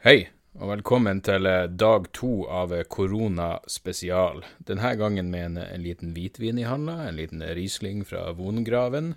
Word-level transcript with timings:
Hei, 0.00 0.30
og 0.56 0.70
velkommen 0.70 1.18
til 1.20 1.44
eh, 1.44 1.66
dag 1.68 2.06
to 2.16 2.46
av 2.48 2.70
eh, 2.72 2.86
korona 2.88 3.58
spesial. 3.68 4.38
Denne 4.64 4.94
gangen 4.96 5.26
med 5.28 5.42
en, 5.44 5.58
en 5.60 5.82
liten 5.84 6.14
hvitvin 6.16 6.56
i 6.56 6.64
handa, 6.64 6.94
en 7.04 7.18
liten 7.18 7.42
Riesling 7.44 8.00
fra 8.08 8.22
Vongraven. 8.38 9.10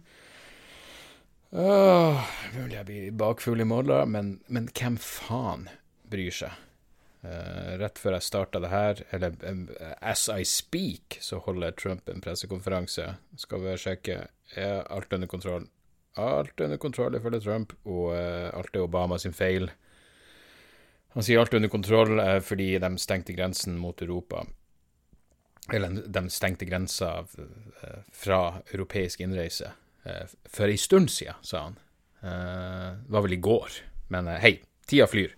Åh, 1.56 2.26
mulig 2.58 2.76
jeg 2.76 2.88
blir 2.90 3.14
bakfull 3.16 3.64
i 3.64 3.68
morgen, 3.70 4.12
men, 4.12 4.34
men 4.52 4.68
hvem 4.76 4.98
faen 5.00 5.70
bryr 6.12 6.36
seg? 6.36 6.58
Eh, 7.24 7.78
rett 7.80 8.02
før 8.04 8.18
jeg 8.18 8.28
starta 8.28 8.60
det 8.60 8.74
her, 8.74 9.06
eller 9.16 9.38
eh, 9.40 9.94
as 10.04 10.26
I 10.28 10.44
speak, 10.44 11.16
så 11.24 11.40
holder 11.48 11.80
Trump 11.80 12.12
en 12.12 12.20
pressekonferanse. 12.28 13.08
Skal 13.40 13.64
vi 13.64 13.78
sjekke 13.86 14.20
er 14.60 14.84
alt 14.92 15.16
under 15.16 15.32
kontroll. 15.32 15.72
Alt 16.20 16.60
under 16.60 16.76
kontroll 16.76 17.16
ifølge 17.16 17.40
Trump, 17.48 17.72
og 17.88 18.18
eh, 18.18 18.52
alt 18.52 18.76
er 18.76 18.84
Obama 18.84 19.22
sin 19.24 19.40
feil. 19.40 19.72
Han 21.14 21.26
sier 21.26 21.40
alt 21.40 21.54
er 21.54 21.62
under 21.62 21.72
kontroll 21.72 22.18
eh, 22.20 22.40
fordi 22.44 22.74
de 22.82 22.92
stengte 23.02 23.36
grensen 23.38 23.78
mot 23.80 24.02
Europa. 24.02 24.44
Eller 25.74 26.02
de 26.10 26.26
stengte 26.34 26.68
grensa 26.68 27.20
eh, 27.22 28.02
fra 28.12 28.42
europeisk 28.74 29.22
innreise 29.24 29.70
eh, 30.04 30.26
for 30.50 30.74
ei 30.74 30.80
stund 30.82 31.14
siden, 31.14 31.40
sa 31.46 31.68
han. 31.70 31.80
Det 32.24 33.12
var 33.12 33.24
vel 33.26 33.36
i 33.36 33.42
går. 33.44 33.74
Men 34.16 34.30
hei, 34.40 34.54
tida 34.88 35.10
flyr. 35.12 35.34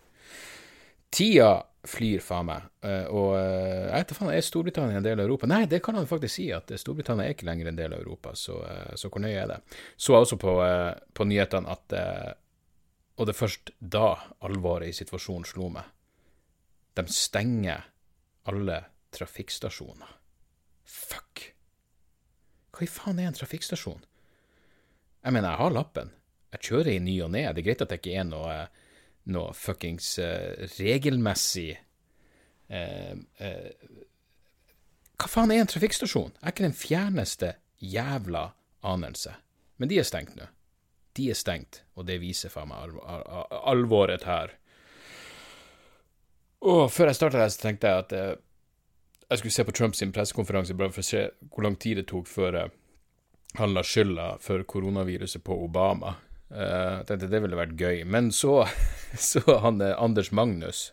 Tida 1.10 1.64
flyr, 1.90 2.20
faen 2.22 2.46
meg. 2.46 2.68
Og 3.10 3.32
jeg 3.34 3.90
vet 3.90 4.12
da 4.12 4.18
faen, 4.20 4.30
er 4.30 4.46
Storbritannia 4.46 5.00
en 5.00 5.08
del 5.08 5.18
av 5.18 5.26
Europa? 5.26 5.50
Nei, 5.50 5.64
det 5.72 5.80
kan 5.82 5.98
han 5.98 6.06
faktisk 6.06 6.36
si, 6.36 6.46
at 6.54 6.70
Storbritannia 6.78 7.26
er 7.26 7.34
ikke 7.34 7.48
lenger 7.50 7.72
en 7.72 7.80
del 7.80 7.96
av 7.98 8.04
Europa, 8.04 8.36
så, 8.38 8.60
så 8.94 9.10
hvor 9.10 9.24
nøye 9.26 9.40
er 9.48 9.50
det? 9.50 9.58
Så 9.98 10.14
også 10.14 10.38
på, 10.38 10.54
på 11.18 11.26
nyhetene 11.26 11.74
at 11.74 11.98
og 13.16 13.28
det 13.28 13.36
er 13.36 13.40
først 13.40 13.72
da 13.80 14.08
alvoret 14.44 14.92
i 14.92 14.96
situasjonen 14.96 15.48
slo 15.48 15.70
meg. 15.72 15.88
De 16.96 17.06
stenger 17.12 17.86
alle 18.50 18.82
trafikkstasjoner. 19.16 20.12
Fuck. 20.86 21.46
Hva 22.76 22.84
i 22.84 22.92
faen 22.92 23.22
er 23.22 23.30
en 23.30 23.38
trafikkstasjon? 23.38 24.04
Jeg 25.24 25.34
mener, 25.34 25.50
jeg 25.50 25.62
har 25.64 25.74
lappen. 25.74 26.12
Jeg 26.54 26.68
kjører 26.68 26.92
i 26.94 27.04
ny 27.04 27.16
og 27.24 27.32
ne. 27.34 27.46
Det 27.52 27.64
er 27.64 27.68
greit 27.70 27.84
at 27.84 27.92
det 27.92 28.00
ikke 28.02 28.18
er 28.20 28.28
noe, 28.28 28.58
noe 29.32 29.56
fuckings 29.58 30.12
uh, 30.22 30.68
regelmessig 30.78 31.72
uh, 31.76 33.16
uh, 33.16 33.96
Hva 35.16 35.32
faen 35.32 35.56
er 35.56 35.64
en 35.64 35.72
trafikkstasjon? 35.72 36.36
Jeg 36.36 36.44
har 36.44 36.56
ikke 36.56 36.68
den 36.68 36.78
fjerneste 36.78 37.56
jævla 37.80 38.50
anelse. 38.86 39.34
Men 39.80 39.92
de 39.92 40.00
er 40.00 40.08
stengt 40.08 40.36
nå 40.36 40.52
de 41.16 41.30
er 41.32 41.38
stengt, 41.40 41.84
og 41.96 42.08
det 42.10 42.20
viser 42.22 42.52
faen 42.54 42.70
meg 42.70 42.82
alv 42.84 43.00
al 43.08 43.60
alvoret 43.76 44.26
her. 44.28 44.56
Og 46.66 46.90
før 46.92 47.12
jeg 47.12 47.20
starta 47.20 47.44
her, 47.44 47.52
så 47.54 47.62
tenkte 47.62 47.92
jeg 47.92 48.04
at 48.06 48.16
eh, 48.16 48.34
jeg 49.30 49.40
skulle 49.40 49.56
se 49.56 49.66
på 49.66 49.76
Trumps 49.76 50.04
pressekonferanse 50.14 50.78
bare 50.78 50.94
for 50.94 51.02
å 51.02 51.08
se 51.08 51.28
hvor 51.52 51.66
lang 51.66 51.78
tid 51.82 51.98
det 52.02 52.08
tok 52.12 52.28
før 52.30 52.60
eh, 52.60 52.74
han 53.60 53.74
la 53.74 53.84
skylda 53.86 54.36
for 54.44 54.64
koronaviruset 54.68 55.44
på 55.46 55.56
Obama. 55.66 56.16
Eh, 56.50 57.00
jeg 57.00 57.08
tenkte 57.10 57.32
det 57.32 57.42
ville 57.46 57.60
vært 57.60 57.80
gøy. 57.80 58.04
Men 58.06 58.32
så, 58.36 58.66
så 59.32 59.44
han 59.64 59.82
eh, 59.82 59.96
Anders 59.98 60.32
Magnus 60.32 60.92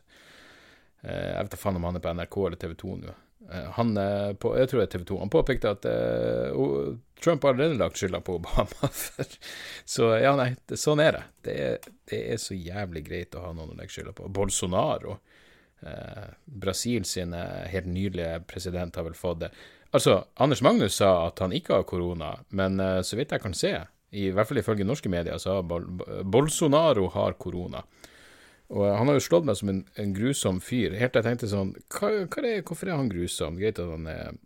Jeg 1.03 1.43
vet 1.43 1.51
da 1.51 1.59
faen 1.59 1.77
om 1.81 1.89
han 1.89 1.99
er 1.99 2.03
på 2.05 2.13
NRK 2.15 2.37
eller 2.47 2.61
TV 2.63 2.75
2 2.79 2.97
nå. 3.01 3.15
Eh, 3.51 3.71
Han, 3.71 3.97
eh, 3.97 4.33
på, 4.35 4.55
jeg 4.59 4.71
tror 4.71 4.87
TV 4.87 5.05
2, 5.09 5.19
han 5.19 5.33
påpekte 5.33 5.73
at 5.75 5.87
uh, 5.89 6.95
Trump 7.23 7.43
har 7.43 7.55
allerede 7.55 7.79
lagt 7.81 7.99
skylda 8.01 8.21
på 8.21 8.37
Obama. 8.41 8.91
Så 9.95 10.13
ja, 10.21 10.35
nei, 10.39 10.53
det, 10.67 10.79
sånn 10.81 11.03
er 11.03 11.19
det. 11.19 11.25
det. 11.49 11.93
Det 12.11 12.23
er 12.35 12.41
så 12.43 12.57
jævlig 12.57 13.05
greit 13.07 13.37
å 13.39 13.47
ha 13.47 13.53
noen 13.57 13.75
å 13.75 13.79
legge 13.79 13.95
skylda 13.95 14.15
på. 14.17 14.31
Bolsonaro, 14.33 15.19
uh, 15.87 16.27
Brasil 16.45 17.07
sin 17.09 17.35
helt 17.35 17.89
nydelige 17.91 18.43
president, 18.51 18.97
har 18.97 19.09
vel 19.09 19.19
fått 19.19 19.47
det. 19.47 19.53
Altså, 19.93 20.23
Anders 20.41 20.63
Magnus 20.65 20.97
sa 21.03 21.15
at 21.27 21.43
han 21.45 21.53
ikke 21.53 21.81
har 21.81 21.89
korona, 21.89 22.37
men 22.57 22.81
uh, 22.81 23.01
så 23.05 23.19
vidt 23.19 23.35
jeg 23.35 23.45
kan 23.45 23.57
se, 23.57 23.75
i 24.13 24.29
hvert 24.33 24.49
fall 24.49 24.61
ifølge 24.61 24.85
norske 24.85 25.09
medier, 25.13 25.39
så 25.41 25.59
har 25.59 25.69
Bol 25.69 25.87
Bolsonaro 26.29 27.07
har 27.15 27.39
korona. 27.41 27.81
Og 28.73 28.87
han 28.89 29.11
har 29.11 29.19
jo 29.19 29.25
slått 29.27 29.45
meg 29.45 29.59
som 29.59 29.69
en, 29.69 29.83
en 30.01 30.15
grusom 30.17 30.59
fyr, 30.65 30.95
helt 30.97 31.13
til 31.13 31.21
jeg 31.21 31.29
tenkte 31.29 31.51
sånn 31.51 31.75
hva, 31.93 32.09
hva 32.25 32.45
er, 32.49 32.63
Hvorfor 32.65 32.89
er 32.89 32.97
han 32.97 33.11
grusom? 33.13 33.59
Greit 33.61 33.81
at 33.83 33.91
han 33.93 34.09
er, 34.09 34.39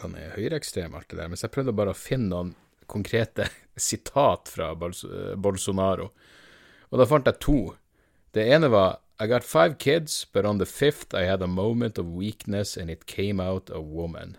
han 0.00 0.16
er 0.16 0.32
høyreekstrem, 0.38 0.96
alt 0.96 1.10
det 1.10 1.20
der, 1.20 1.28
men 1.28 1.40
jeg 1.40 1.52
prøvde 1.52 1.76
bare 1.76 1.92
å 1.92 1.98
finne 1.98 2.30
noen 2.32 2.54
konkrete 2.90 3.50
sitat 3.90 4.48
fra 4.48 4.72
Bolsonaro, 4.74 6.10
og 6.90 6.98
da 6.98 7.06
fant 7.06 7.28
jeg 7.28 7.38
to. 7.44 7.60
Det 8.34 8.48
ene 8.54 8.70
var 8.72 8.98
I 9.20 9.26
got 9.28 9.44
five 9.44 9.76
kids, 9.76 10.24
but 10.24 10.46
on 10.46 10.58
the 10.58 10.66
fifth 10.66 11.14
I 11.14 11.26
had 11.28 11.42
a 11.42 11.46
moment 11.46 11.98
of 11.98 12.06
weakness 12.06 12.74
and 12.76 12.88
it 12.88 13.04
came 13.04 13.38
out 13.38 13.68
a 13.70 13.80
woman. 13.80 14.38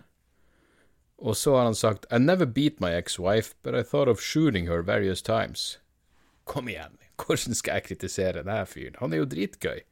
Og 1.22 1.36
så 1.36 1.54
har 1.54 1.64
han 1.64 1.74
sagt 1.74 2.06
I 2.10 2.18
never 2.18 2.46
beat 2.46 2.80
my 2.80 2.90
ex-wife, 2.90 3.54
but 3.62 3.74
I 3.74 3.84
thought 3.84 4.08
of 4.08 4.20
shooting 4.20 4.66
her 4.66 4.82
various 4.82 5.22
times. 5.22 5.78
Kom 6.48 6.68
igjen, 6.70 6.98
hvordan 7.20 7.56
skal 7.58 7.78
jeg 7.78 7.86
kritisere 7.90 8.42
denne 8.42 8.62
fyren? 8.66 8.98
Han 9.00 9.14
er 9.14 9.22
jo 9.22 9.30
dritgøy. 9.30 9.82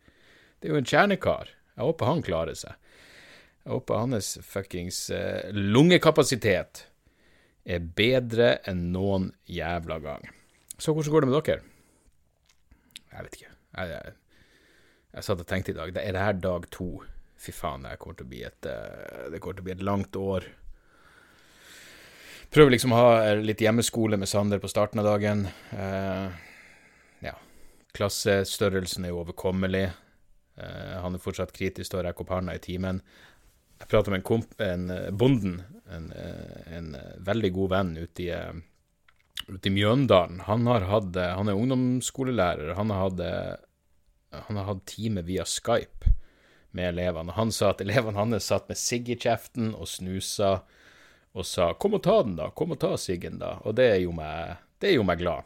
Det 0.60 0.68
er 0.68 0.74
jo 0.74 0.80
en 0.80 0.88
kjernekar. 0.88 1.52
Jeg 1.76 1.86
håper 1.86 2.10
han 2.10 2.24
klarer 2.26 2.58
seg. 2.58 2.74
Jeg 3.64 3.74
håper 3.76 4.02
hans 4.02 4.34
fuckings 4.44 5.02
eh, 5.14 5.50
lungekapasitet 5.54 6.86
er 7.70 7.84
bedre 7.96 8.54
enn 8.68 8.88
noen 8.94 9.30
jævla 9.48 10.00
gang. 10.02 10.24
Så 10.80 10.94
hvordan 10.96 11.12
går 11.12 11.24
det 11.24 11.30
med 11.30 11.38
dere? 11.38 11.62
Jeg 13.10 13.26
vet 13.26 13.38
ikke. 13.38 13.54
Jeg, 13.76 13.90
jeg, 13.94 14.14
jeg 15.14 15.26
satt 15.26 15.42
og 15.44 15.48
tenkte 15.50 15.74
i 15.74 15.78
dag, 15.78 15.92
det 15.94 16.04
er 16.04 16.16
det 16.16 16.24
her 16.24 16.38
dag 16.40 16.68
to? 16.72 16.90
Fy 17.40 17.52
faen, 17.56 17.86
det 17.86 17.96
kommer 18.00 18.18
til 18.18 18.26
å 18.26 18.32
bli 18.32 18.42
et, 18.48 18.68
eh, 18.68 19.28
det 19.32 19.40
kommer 19.40 19.58
til 19.58 19.64
å 19.64 19.68
bli 19.68 19.76
et 19.76 19.86
langt 19.86 20.16
år. 20.20 20.48
Prøver 22.50 22.74
liksom 22.74 22.90
å 22.90 22.98
ha 22.98 23.34
litt 23.38 23.60
hjemmeskole 23.62 24.18
med 24.18 24.26
Sander 24.26 24.58
på 24.58 24.68
starten 24.70 24.98
av 24.98 25.06
dagen. 25.06 25.44
Eh, 25.70 26.38
ja. 27.22 27.36
Klassestørrelsen 27.94 29.06
er 29.06 29.12
jo 29.12 29.20
overkommelig. 29.20 29.84
Eh, 30.58 30.96
han 30.98 31.14
er 31.14 31.22
fortsatt 31.22 31.54
kritisk 31.54 31.92
til 31.92 32.00
å 32.00 32.02
rekke 32.08 32.24
opp 32.24 32.32
handa 32.34 32.56
i 32.58 32.62
timen. 32.64 32.98
Jeg 33.78 33.86
prater 33.92 34.10
med 34.10 34.18
en, 34.20 34.26
komp 34.26 34.64
en 34.66 34.90
eh, 34.90 35.12
bonden, 35.14 35.60
en, 35.94 36.10
en 36.74 36.90
veldig 37.30 37.52
god 37.54 37.70
venn 37.76 37.94
ute 38.00 38.26
i, 38.26 38.34
ute 39.46 39.70
i 39.70 39.74
Mjøndalen. 39.76 40.42
Han, 40.50 40.66
hatt, 40.90 41.14
han 41.14 41.52
er 41.52 41.62
ungdomsskolelærer. 41.62 42.74
Han 42.80 42.90
har 42.90 43.06
hatt, 43.06 43.24
han 44.48 44.58
har 44.58 44.68
hatt 44.72 44.82
time 44.90 45.22
via 45.22 45.46
Skype 45.46 46.16
med 46.74 46.96
elevene. 46.96 47.38
Han 47.38 47.54
sa 47.54 47.70
at 47.70 47.86
elevene 47.86 48.18
hans 48.18 48.50
satt 48.50 48.66
med 48.66 48.78
sigg 48.78 49.06
i 49.14 49.18
kjeften 49.22 49.70
og 49.70 49.86
snusa 49.90 50.56
og 51.32 51.46
sa 51.46 51.72
'kom 51.74 51.94
og 51.94 52.02
ta 52.02 52.22
den, 52.22 52.36
da', 52.36 52.50
'kom 52.50 52.72
og 52.72 52.78
ta 52.78 52.96
siggen', 52.96 53.38
da. 53.38 53.58
Og 53.64 53.74
det 53.74 54.00
gjorde 54.00 54.16
meg, 54.16 54.56
det 54.80 54.94
gjorde 54.94 55.06
meg 55.06 55.18
glad. 55.18 55.42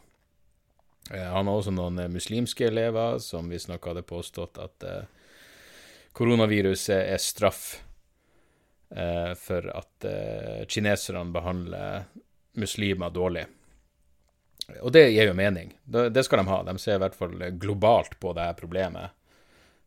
Eh, 1.11 1.33
Han 1.33 1.47
har 1.47 1.55
også 1.55 1.73
noen 1.73 1.99
eh, 1.99 2.11
muslimske 2.11 2.67
elever 2.67 3.19
som 3.19 3.49
visstnok 3.49 3.85
hadde 3.85 4.05
påstått 4.07 4.59
at 4.61 4.83
eh, 4.83 5.03
koronaviruset 6.13 7.11
er 7.13 7.21
straff 7.21 7.81
for 9.41 9.65
at 9.75 10.05
kineserne 10.71 11.33
behandler 11.33 12.05
muslimer 12.53 13.09
dårlig. 13.11 13.41
Og 14.85 14.91
det 14.93 15.09
gir 15.09 15.27
jo 15.27 15.33
mening. 15.35 15.73
Det 15.83 16.23
skal 16.23 16.39
de 16.39 16.51
ha. 16.51 16.59
De 16.63 16.77
ser 16.79 16.95
i 16.95 17.01
hvert 17.01 17.17
fall 17.17 17.33
globalt 17.59 18.13
på 18.21 18.31
det 18.37 18.45
her 18.45 18.55
problemet. 18.55 19.14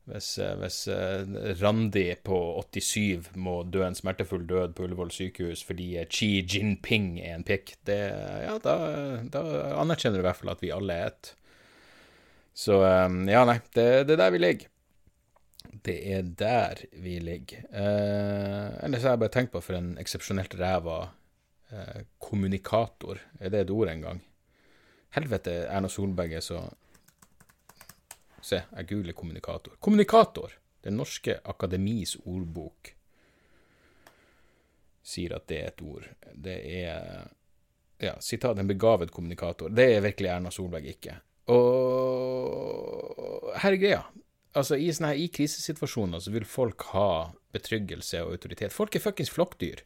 Hvis, 0.09 0.31
eh, 0.41 0.55
hvis 0.61 0.79
eh, 0.93 1.27
Randi 1.61 2.07
på 2.25 2.39
87 2.65 3.35
må 3.37 3.61
dø 3.69 3.83
en 3.85 3.97
smertefull 3.99 4.47
død 4.49 4.77
på 4.77 4.87
Ullevål 4.87 5.13
sykehus 5.13 5.65
fordi 5.69 5.91
eh, 6.01 6.09
Xi 6.09 6.31
Jinping 6.49 7.19
er 7.21 7.37
en 7.37 7.45
pikk, 7.49 7.75
det, 7.89 7.99
ja, 8.47 8.57
da, 8.65 8.79
da 9.29 9.45
anerkjenner 9.83 10.19
du 10.19 10.25
i 10.25 10.29
hvert 10.31 10.41
fall 10.41 10.55
at 10.55 10.65
vi 10.65 10.73
alle 10.73 10.97
er 10.97 11.13
ett. 11.13 11.35
Så 12.59 12.81
ja, 12.83 13.45
nei, 13.47 13.61
det, 13.77 13.87
det 14.09 14.17
er 14.17 14.23
der 14.25 14.33
vi 14.35 14.41
ligger. 14.43 14.73
Det 15.85 15.97
er 16.13 16.23
der 16.23 16.81
vi 16.93 17.19
ligger. 17.23 17.69
Eh, 17.71 18.85
ellers 18.85 19.05
har 19.05 19.15
jeg 19.15 19.23
bare 19.23 19.35
tenkt 19.35 19.53
på 19.53 19.63
for 19.63 19.79
en 19.79 19.93
eksepsjonelt 20.01 20.57
ræva 20.59 20.99
eh, 21.71 22.03
kommunikator. 22.23 23.21
Er 23.41 23.53
det 23.53 23.61
et 23.67 23.71
ord 23.75 23.93
engang? 23.93 24.23
Helvete, 25.15 25.55
Erna 25.69 25.89
Solberg 25.93 26.35
er 26.37 26.45
så 26.45 26.63
Se, 28.43 28.63
jeg 28.63 28.89
googler 28.89 29.17
kommunikator. 29.17 29.77
Kommunikator! 29.81 30.55
Den 30.85 30.97
norske 31.01 31.41
akademis 31.45 32.17
ordbok 32.23 32.93
sier 35.09 35.35
at 35.39 35.49
det 35.51 35.59
er 35.59 35.73
et 35.73 35.83
ord. 35.83 36.07
Det 36.35 36.59
er 36.85 37.29
Ja, 37.99 38.13
sitat 38.23 38.59
en 38.59 38.69
begavet 38.69 39.11
kommunikator. 39.11 39.69
Det 39.75 39.97
er 39.97 40.01
virkelig 40.05 40.29
Erna 40.31 40.51
Solberg 40.55 40.85
ikke. 40.87 41.17
Og 41.51 43.49
her 43.59 43.75
er 43.75 43.81
greia. 43.81 44.03
Altså, 44.55 44.79
i, 44.79 44.93
sånne 44.95 45.17
I 45.19 45.27
krisesituasjoner 45.35 46.23
så 46.23 46.31
vil 46.31 46.47
folk 46.47 46.83
ha 46.93 47.35
betryggelse 47.55 48.23
og 48.23 48.37
autoritet. 48.37 48.73
Folk 48.75 48.95
er 48.95 49.03
fuckings 49.03 49.35
flokkdyr. 49.35 49.83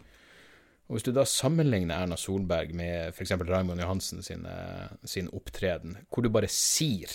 Og 0.90 0.98
hvis 0.98 1.06
du 1.08 1.12
da 1.16 1.24
sammenligner 1.24 2.04
Erna 2.04 2.18
Solberg 2.20 2.74
med 2.76 3.16
f.eks. 3.16 3.32
Raymond 3.48 3.80
Johansen 3.80 4.20
sin, 4.22 4.44
sin 5.08 5.32
opptreden, 5.32 5.96
hvor 6.12 6.20
du 6.20 6.28
bare 6.28 6.52
sier 6.52 7.08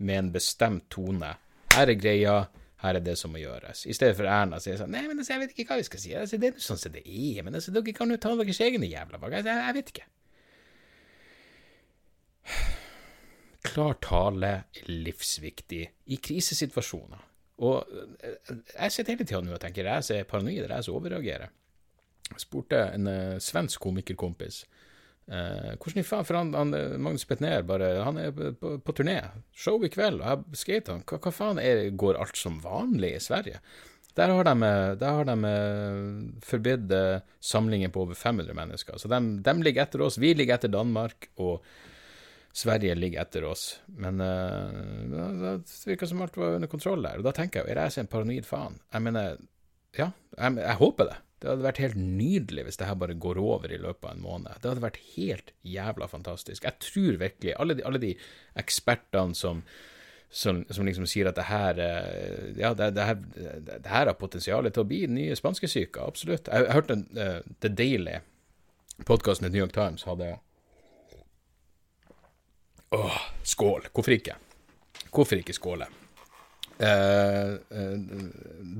med 0.00 0.18
en 0.18 0.32
bestemt 0.34 0.88
tone 0.92 1.34
Her 1.74 1.92
er 1.92 1.98
greia, 2.00 2.36
her 2.82 2.96
er 2.96 3.04
det 3.04 3.16
som 3.20 3.32
må 3.34 3.38
gjøres. 3.42 3.84
I 3.86 3.94
stedet 3.94 4.16
for 4.18 4.28
Erna 4.28 4.58
sier 4.62 4.78
sånn 4.80 4.90
Nei, 4.94 5.04
men 5.06 5.20
altså, 5.20 5.34
jeg 5.34 5.42
vet 5.44 5.52
ikke 5.54 5.68
hva 5.68 5.80
vi 5.80 5.86
skal 5.86 6.02
si. 6.02 6.14
Altså, 6.16 6.40
det 6.40 6.48
er 6.48 6.56
jo 6.56 6.64
sånn 6.64 6.80
som 6.80 6.94
det 6.94 7.04
er. 7.04 7.42
Men 7.46 7.58
altså, 7.58 7.74
dere 7.76 7.94
kan 7.96 8.10
jo 8.10 8.18
ta 8.20 8.32
deres 8.40 8.60
egne 8.64 8.88
jævla 8.88 9.20
valg. 9.20 9.36
Altså, 9.38 9.56
jeg, 9.60 9.76
vet 9.76 9.92
ikke. 9.94 10.06
Klar 13.70 13.98
tale 14.02 14.52
er 14.56 14.88
livsviktig 14.88 15.82
i 16.10 16.18
krisesituasjoner. 16.24 17.26
Og 17.60 17.76
eh, 18.24 18.52
jeg 18.72 18.94
sitter 18.94 19.12
hele 19.12 19.26
tida 19.28 19.42
nå 19.44 19.52
og 19.54 19.60
tenker 19.60 19.84
jeg 19.84 20.16
er 20.16 20.28
paranoid, 20.28 20.64
jeg 20.64 20.86
som 20.86 20.96
overreagerer. 20.96 21.52
Jeg 22.30 22.44
spurte 22.46 22.78
en 22.94 23.10
uh, 23.10 23.40
svensk 23.42 23.82
komikerkompis 23.82 24.62
uh, 25.30 25.72
hvordan 25.76 26.02
i 26.02 26.06
faen 26.06 26.26
For 26.28 26.38
han, 26.38 26.54
han 26.54 26.74
Magnus 27.02 27.26
Betnér 27.28 27.62
bare 27.66 27.92
Han 28.06 28.18
er 28.20 28.32
på, 28.34 28.76
på, 28.82 28.96
turné. 28.96 29.20
Show 29.56 29.82
i 29.86 29.92
kveld. 29.92 30.20
Og 30.20 30.26
jeg 30.26 30.62
skater 30.64 30.98
han 30.98 31.06
hva, 31.06 31.20
hva 31.22 31.34
faen 31.34 31.62
er, 31.62 31.86
går 31.94 32.20
alt 32.20 32.40
som 32.40 32.58
vanlig 32.64 33.14
i 33.16 33.22
Sverige? 33.22 33.62
Der 34.18 34.32
har 34.34 34.44
de, 34.44 34.70
der 34.98 35.14
har 35.16 35.28
de 35.28 35.52
forbudt 36.42 36.90
samlinger 37.40 37.92
på 37.94 38.02
over 38.02 38.18
500 38.18 38.56
mennesker. 38.58 38.98
Så 38.98 39.08
de, 39.08 39.20
de 39.46 39.54
ligger 39.62 39.86
etter 39.86 40.02
oss. 40.02 40.18
Vi 40.18 40.34
ligger 40.34 40.58
etter 40.58 40.72
Danmark. 40.72 41.30
og 41.38 41.62
Sverige 42.52 42.96
ligger 42.98 43.22
etter 43.22 43.46
oss. 43.46 43.80
Men 43.86 44.20
uh, 44.20 45.54
det 45.54 45.86
virker 45.86 46.10
som 46.10 46.22
alt 46.24 46.36
var 46.38 46.58
under 46.58 46.70
kontroll 46.70 47.04
der. 47.06 47.20
Og 47.20 47.26
da 47.26 47.34
tenker 47.36 47.62
jeg, 47.62 47.76
er 47.76 47.86
jeg 47.86 48.04
en 48.04 48.10
paranoid 48.10 48.46
faen? 48.48 48.80
Jeg 48.90 49.06
mener, 49.06 49.42
ja, 49.98 50.10
jeg, 50.36 50.56
jeg, 50.58 50.78
håper 50.80 51.12
det. 51.12 51.18
Det 51.40 51.48
hadde 51.48 51.64
vært 51.64 51.80
helt 51.80 51.96
nydelig 51.96 52.66
hvis 52.66 52.76
det 52.80 52.88
her 52.88 52.98
bare 53.00 53.16
går 53.16 53.38
over 53.40 53.72
i 53.72 53.78
løpet 53.80 54.04
av 54.04 54.12
en 54.12 54.24
måned. 54.24 54.58
Det 54.60 54.68
hadde 54.68 54.84
vært 54.84 55.00
helt 55.14 55.54
jævla 55.64 56.08
fantastisk. 56.10 56.66
Jeg 56.66 56.84
tror 56.84 57.16
virkelig, 57.22 57.54
alle 57.56 57.76
de, 57.78 57.84
alle 57.88 58.00
de 58.02 58.10
ekspertene 58.60 59.38
som, 59.38 59.62
som, 60.28 60.60
som, 60.68 60.84
liksom 60.84 61.08
sier 61.08 61.30
at 61.30 61.38
det 61.40 61.46
her, 61.48 61.80
eh, 61.80 62.50
ja, 62.60 62.74
det, 62.76 62.90
det, 62.98 63.06
her, 63.08 63.24
det 63.70 63.88
her 63.88 64.10
har 64.10 64.18
potensial 64.20 64.68
til 64.68 64.84
å 64.84 64.90
bli 64.90 65.00
den 65.06 65.16
nye 65.16 65.38
spanskesyka, 65.38 66.04
absolutt. 66.12 66.52
Jeg, 66.52 66.68
jeg 66.68 66.76
hørte 66.76 66.98
uh, 67.16 67.40
The 67.64 67.72
Daily, 67.72 68.18
podkasten 69.08 69.48
i 69.48 69.52
New 69.54 69.64
York 69.64 69.74
Times, 69.76 70.04
hadde 70.10 70.36
Åh, 72.90 73.18
skål. 73.46 73.88
Hvorfor 73.94 74.16
ikke? 74.18 74.34
Hvorfor 75.14 75.38
ikke 75.38 75.54
skåle? 75.54 75.86
Uh, 76.80 77.58
uh, 77.76 77.96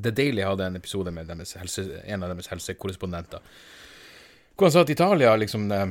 The 0.02 0.11
Daily 0.11 0.41
hadde 0.41 0.70
en 0.70 0.76
episode 0.79 1.12
med 1.12 1.29
helse, 1.29 1.82
en 2.08 2.23
av 2.25 2.31
deres 2.32 2.49
helsekorrespondenter 2.49 3.43
hvor 4.56 4.69
han 4.69 4.73
sa 4.73 4.85
at 4.85 4.93
Italia 4.93 5.35
liksom 5.37 5.67
uh, 5.69 5.91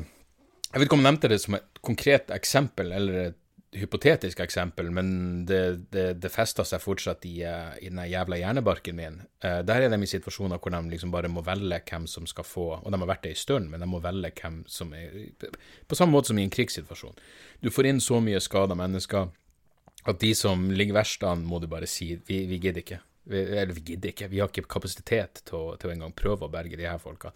Jeg 0.71 0.79
vet 0.79 0.87
ikke 0.87 0.97
om 0.97 1.03
han 1.03 1.11
nevnte 1.11 1.29
det 1.29 1.37
som 1.43 1.57
et 1.59 1.81
konkret 1.85 2.33
eksempel 2.33 2.95
eller 2.97 3.19
et 3.27 3.37
hypotetisk 3.77 4.39
eksempel, 4.41 4.87
men 4.89 5.09
det, 5.45 5.91
det, 5.93 6.05
det 6.17 6.31
fester 6.33 6.65
seg 6.65 6.81
fortsatt 6.81 7.25
i, 7.29 7.35
i 7.45 7.89
den 7.91 7.99
jævla 8.09 8.39
hjernebarken 8.39 8.97
min. 8.97 9.19
der 9.37 9.83
er 9.85 9.91
de 9.93 9.99
i 10.01 10.09
situasjoner 10.09 10.57
hvor 10.57 10.73
de 10.73 10.79
liksom 10.89 11.11
bare 11.13 11.29
må 11.29 11.43
velge 11.45 11.77
hvem 11.85 12.07
som 12.09 12.25
skal 12.25 12.47
få 12.49 12.65
Og 12.79 12.89
de 12.89 12.97
har 12.97 13.11
vært 13.11 13.27
det 13.27 13.35
en 13.35 13.41
stund, 13.43 13.69
men 13.69 13.85
de 13.85 13.89
må 13.89 14.01
velge 14.01 14.31
hvem 14.41 14.63
som 14.65 14.93
er 14.97 15.29
På 15.87 15.95
samme 15.95 16.17
måte 16.17 16.31
som 16.31 16.41
i 16.41 16.47
en 16.47 16.53
krigssituasjon. 16.53 17.13
Du 17.61 17.69
får 17.69 17.91
inn 17.91 18.01
så 18.01 18.17
mye 18.17 18.41
skada 18.41 18.73
mennesker 18.73 19.29
at 20.09 20.19
de 20.21 20.33
som 20.37 20.69
ligger 20.71 20.97
verst 20.97 21.23
an, 21.27 21.45
må 21.45 21.59
du 21.61 21.67
bare 21.71 21.87
si 21.89 22.13
vi, 22.27 22.43
vi 22.49 22.59
gidder 22.59 22.83
ikke. 22.83 22.99
Vi, 23.29 23.41
eller 23.61 23.75
vi 23.75 23.85
gidder 23.91 24.13
ikke, 24.13 24.29
vi 24.31 24.41
har 24.41 24.49
ikke 24.49 24.69
kapasitet 24.69 25.43
til 25.45 25.57
å, 25.59 25.63
til 25.79 25.91
å 25.91 25.93
engang 25.93 26.15
prøve 26.17 26.47
å 26.47 26.53
berge 26.53 26.79
de 26.79 26.87
her 26.89 27.01
folka. 27.01 27.33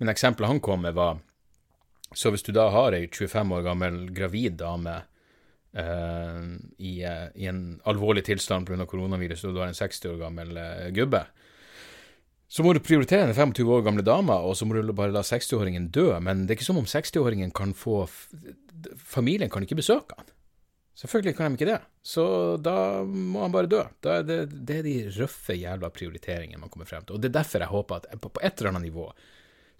Men 0.00 0.12
eksempelet 0.12 0.52
han 0.52 0.62
kom 0.64 0.84
med, 0.84 0.96
var 0.98 1.20
så 2.12 2.32
hvis 2.34 2.44
du 2.46 2.50
da 2.54 2.66
har 2.74 2.96
ei 2.96 3.06
25 3.06 3.54
år 3.54 3.64
gammel 3.64 4.00
gravid 4.14 4.58
dame 4.58 4.96
eh, 5.78 6.40
i, 6.82 6.94
i, 7.06 7.46
en 7.46 7.62
alvorlig 7.88 8.24
tilstand 8.26 8.66
pga. 8.66 8.86
koronavirus, 8.90 9.44
og 9.46 9.54
du 9.54 9.62
har 9.62 9.70
en 9.70 9.78
60 9.78 10.10
år 10.14 10.18
gammel 10.24 10.58
eh, 10.58 10.88
gubbe, 10.96 11.22
så 12.50 12.64
må 12.66 12.72
du 12.74 12.82
prioritere 12.82 13.28
den 13.28 13.36
25 13.36 13.68
år 13.70 13.84
gamle 13.86 14.02
dama, 14.02 14.40
og 14.42 14.56
så 14.58 14.66
må 14.66 14.74
du 14.74 14.90
bare 14.90 15.14
la 15.14 15.22
60-åringen 15.22 15.86
dø. 15.94 16.08
Men 16.18 16.42
det 16.42 16.56
er 16.56 16.58
ikke 16.58 16.66
som 16.66 16.80
om 16.80 16.88
60-åringen 16.88 17.54
kan 17.54 17.76
få 17.78 18.08
Familien 18.96 19.50
kan 19.52 19.62
ikke 19.62 19.78
besøke 19.78 20.16
han. 20.16 20.26
Selvfølgelig 21.00 21.36
kan 21.36 21.54
de 21.54 21.56
ikke 21.56 21.70
det. 21.70 21.78
Så 22.04 22.24
da 22.60 23.02
må 23.04 23.46
han 23.46 23.52
bare 23.54 23.70
dø. 23.70 23.80
Da 24.04 24.18
er 24.20 24.26
det, 24.28 24.40
det 24.68 24.80
er 24.80 24.84
de 24.84 24.96
røffe 25.16 25.56
jævla 25.56 25.88
prioriteringene 25.96 26.60
man 26.60 26.72
kommer 26.72 26.88
frem 26.88 27.06
til. 27.06 27.16
Og 27.16 27.22
det 27.22 27.30
er 27.30 27.38
derfor 27.38 27.64
jeg 27.64 27.72
håper 27.72 28.02
at 28.02 28.20
på, 28.20 28.32
et 28.36 28.60
eller 28.60 28.74
annet 28.74 28.90
nivå 28.90 29.06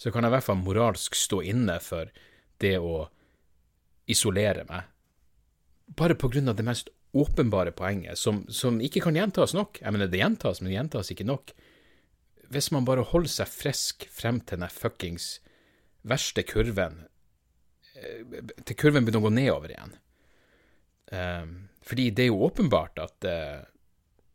så 0.01 0.09
kan 0.09 0.25
jeg 0.25 0.33
i 0.33 0.37
hvert 0.39 0.47
fall 0.47 0.63
moralsk 0.63 1.17
stå 1.19 1.43
inne 1.45 1.75
for 1.85 2.09
det 2.65 2.79
å 2.81 3.03
isolere 4.09 4.65
meg. 4.71 4.89
Bare 5.99 6.17
på 6.17 6.31
grunn 6.33 6.49
av 6.49 6.57
det 6.57 6.65
mest 6.65 6.89
åpenbare 7.13 7.75
poenget, 7.77 8.17
som, 8.17 8.47
som 8.49 8.79
ikke 8.81 9.03
kan 9.05 9.19
gjentas 9.19 9.53
nok. 9.53 9.83
Jeg 9.83 9.93
mener, 9.93 10.09
det 10.09 10.23
gjentas, 10.23 10.63
men 10.63 10.71
det 10.71 10.79
gjentas 10.79 11.13
ikke 11.13 11.29
nok 11.29 11.53
hvis 12.51 12.73
man 12.75 12.87
bare 12.87 13.05
holder 13.07 13.31
seg 13.31 13.51
frisk 13.53 14.09
frem 14.11 14.41
til 14.43 14.59
den 14.59 14.73
fuckings 14.75 15.37
verste 16.03 16.43
kurven 16.43 17.05
eh, 17.95 18.41
Til 18.67 18.75
kurven 18.75 19.05
begynner 19.07 19.23
å 19.23 19.29
gå 19.29 19.35
nedover 19.37 19.71
igjen. 19.71 19.93
Um, 21.11 21.69
fordi 21.83 22.11
det 22.15 22.25
er 22.25 22.31
jo 22.31 22.45
åpenbart 22.47 23.01
at 23.03 23.27
uh, 23.27 23.67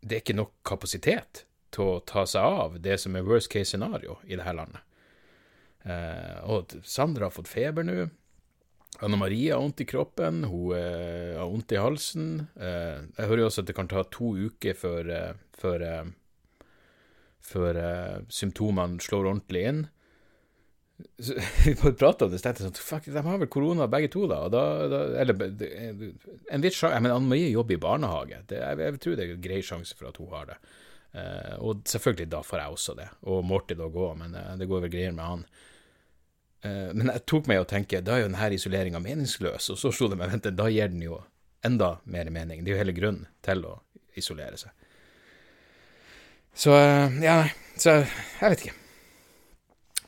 det 0.04 0.18
er 0.18 0.24
ikke 0.24 0.36
nok 0.36 0.51
kapasitet 0.68 1.45
til 1.75 1.88
å 1.88 2.01
ta 2.07 2.25
seg 2.27 2.44
av 2.44 2.75
det 2.83 2.98
som 3.00 3.16
er 3.16 3.25
worst 3.27 3.50
case 3.51 3.72
scenario 3.72 4.18
i 4.27 4.36
dette 4.36 4.56
landet. 4.57 4.83
Uh, 5.86 6.44
og 6.51 6.75
Sandra 6.83 7.30
har 7.30 7.36
fått 7.36 7.51
feber 7.51 7.88
nå. 7.88 8.10
Anna 9.04 9.19
Marie 9.19 9.51
har 9.51 9.60
vondt 9.60 9.83
i 9.83 9.88
kroppen, 9.88 10.44
hun 10.48 10.75
uh, 10.75 11.39
har 11.39 11.50
vondt 11.51 11.75
i 11.75 11.81
halsen. 11.81 12.30
jeg 12.56 13.28
hører 13.28 13.44
jo 13.44 13.50
også 13.50 13.63
at 13.63 13.71
det 13.71 13.75
kan 13.80 13.92
ta 13.92 14.06
to 14.12 14.36
uker 14.36 14.78
før, 14.78 15.12
før 15.56 15.83
før 17.45 17.78
symptomene 18.33 19.04
slår 19.04 19.28
ordentlig 19.30 19.68
inn. 19.69 19.81
Så, 21.19 21.33
vi 21.65 21.75
prata 21.75 22.25
om 22.25 22.31
det, 22.31 22.39
så 22.39 22.47
tenkte 22.47 22.63
jeg 22.63 22.71
sånn 22.71 22.80
Fuck, 22.80 23.07
de 23.12 23.24
har 23.25 23.39
vel 23.42 23.51
korona 23.51 23.88
begge 23.92 24.09
to, 24.13 24.24
da? 24.31 24.45
da, 24.51 24.63
da 24.92 25.01
eller 25.19 25.42
en 25.44 26.63
viss 26.63 26.77
sjanse 26.80 27.01
Men 27.03 27.18
Anne 27.18 27.31
Marie 27.31 27.51
jobber 27.51 27.75
i 27.75 27.81
barnehage. 27.83 28.42
Det, 28.47 28.62
jeg, 28.62 28.81
jeg, 28.86 29.01
tror 29.03 29.18
det 29.18 29.25
er 29.25 29.36
en 29.36 29.44
grei 29.44 29.62
sjanse 29.65 29.97
for 29.97 30.09
at 30.12 30.19
hun 30.21 30.31
har 30.31 30.51
det. 30.53 30.59
Uh, 31.15 31.53
og 31.63 31.86
selvfølgelig 31.88 32.27
da 32.31 32.42
får 32.44 32.62
jeg 32.62 32.77
også 32.77 32.97
det. 33.00 33.07
Og 33.31 33.44
Morty 33.47 33.77
da 33.80 33.88
òg, 33.88 34.18
men 34.19 34.36
uh, 34.36 34.53
det 34.59 34.68
går 34.71 34.86
vel 34.86 34.94
greier 34.95 35.15
med 35.15 35.24
han. 35.27 35.45
Uh, 36.65 36.92
men 36.92 37.12
jeg 37.13 37.24
tok 37.31 37.51
meg 37.51 37.63
å 37.63 37.68
tenke 37.69 38.03
da 38.03 38.18
er 38.18 38.25
jo 38.25 38.31
denne 38.31 38.50
isoleringa 38.56 39.00
meningsløs, 39.03 39.69
og 39.71 39.80
så 39.80 39.92
slo 39.95 40.09
det 40.12 40.19
meg 40.19 40.33
vent, 40.33 40.51
da 40.56 40.68
gir 40.71 40.92
den 40.92 41.03
jo 41.03 41.21
enda 41.65 41.95
mer 42.03 42.31
mening. 42.31 42.63
Det 42.63 42.71
er 42.71 42.77
jo 42.77 42.83
hele 42.83 42.95
grunnen 42.95 43.30
til 43.47 43.63
å 43.68 43.77
isolere 44.19 44.59
seg. 44.59 44.71
Så 46.56 46.75
Ja. 47.23 47.44
Så 47.75 47.92
jeg 47.92 48.52
vet 48.54 48.61
ikke. 48.64 48.84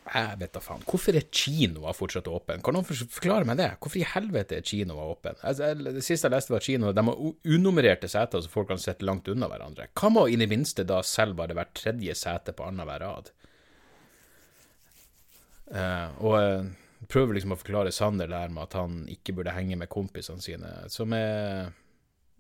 Jeg 0.08 0.40
vet 0.40 0.54
da 0.56 0.62
faen. 0.64 0.84
Hvorfor 0.88 1.18
er 1.20 1.26
kinoer 1.34 1.96
fortsatt 1.96 2.30
åpne? 2.32 2.62
Kan 2.64 2.78
noen 2.78 2.88
forklare 2.88 3.48
meg 3.48 3.60
det? 3.60 3.70
Hvorfor 3.82 4.00
i 4.00 4.08
helvete 4.08 4.58
er 4.60 4.66
kinoer 4.66 5.12
åpen? 5.14 5.40
Altså, 5.42 5.74
det 5.76 6.04
siste 6.06 6.30
jeg 6.30 6.36
leste, 6.36 6.54
var 6.54 6.64
kino, 6.64 6.94
de 6.96 7.04
har 7.10 7.24
unummererte 7.58 8.10
seter, 8.12 8.44
så 8.44 8.52
folk 8.52 8.70
kan 8.72 8.82
sitte 8.82 9.08
langt 9.08 9.28
unna 9.32 9.50
hverandre. 9.52 9.90
Hva 9.98 10.12
må 10.14 10.28
i 10.32 10.40
det 10.40 10.50
minste 10.52 10.86
da 10.88 11.02
selv 11.06 11.40
bare 11.40 11.58
hvert 11.58 11.74
tredje 11.78 12.16
sete 12.20 12.56
på 12.56 12.68
annenhver 12.70 13.04
rad? 13.04 13.34
Uh, 15.68 16.08
og 16.24 16.38
uh, 16.40 17.08
prøver 17.12 17.36
liksom 17.36 17.58
å 17.58 17.60
forklare 17.60 17.92
Sander 17.92 18.32
der 18.32 18.54
med 18.54 18.70
at 18.70 18.78
han 18.80 19.02
ikke 19.12 19.36
burde 19.36 19.56
henge 19.58 19.76
med 19.80 19.92
kompisene 19.92 20.44
sine, 20.44 20.72
som 20.94 21.12
er 21.18 21.74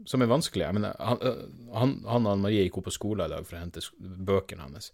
som 0.05 0.21
er 0.21 0.29
vanskelig. 0.29 0.61
Jeg 0.61 0.77
mener, 0.77 0.93
han, 1.01 1.53
han, 1.73 1.93
han 2.05 2.27
og 2.29 2.41
Marie 2.43 2.67
gikk 2.67 2.81
opp 2.81 2.89
på 2.91 2.97
skolen 2.99 3.25
i 3.25 3.33
dag 3.33 3.45
for 3.47 3.57
å 3.57 3.61
hente 3.63 3.81
bøkene 3.97 4.67
hennes. 4.67 4.91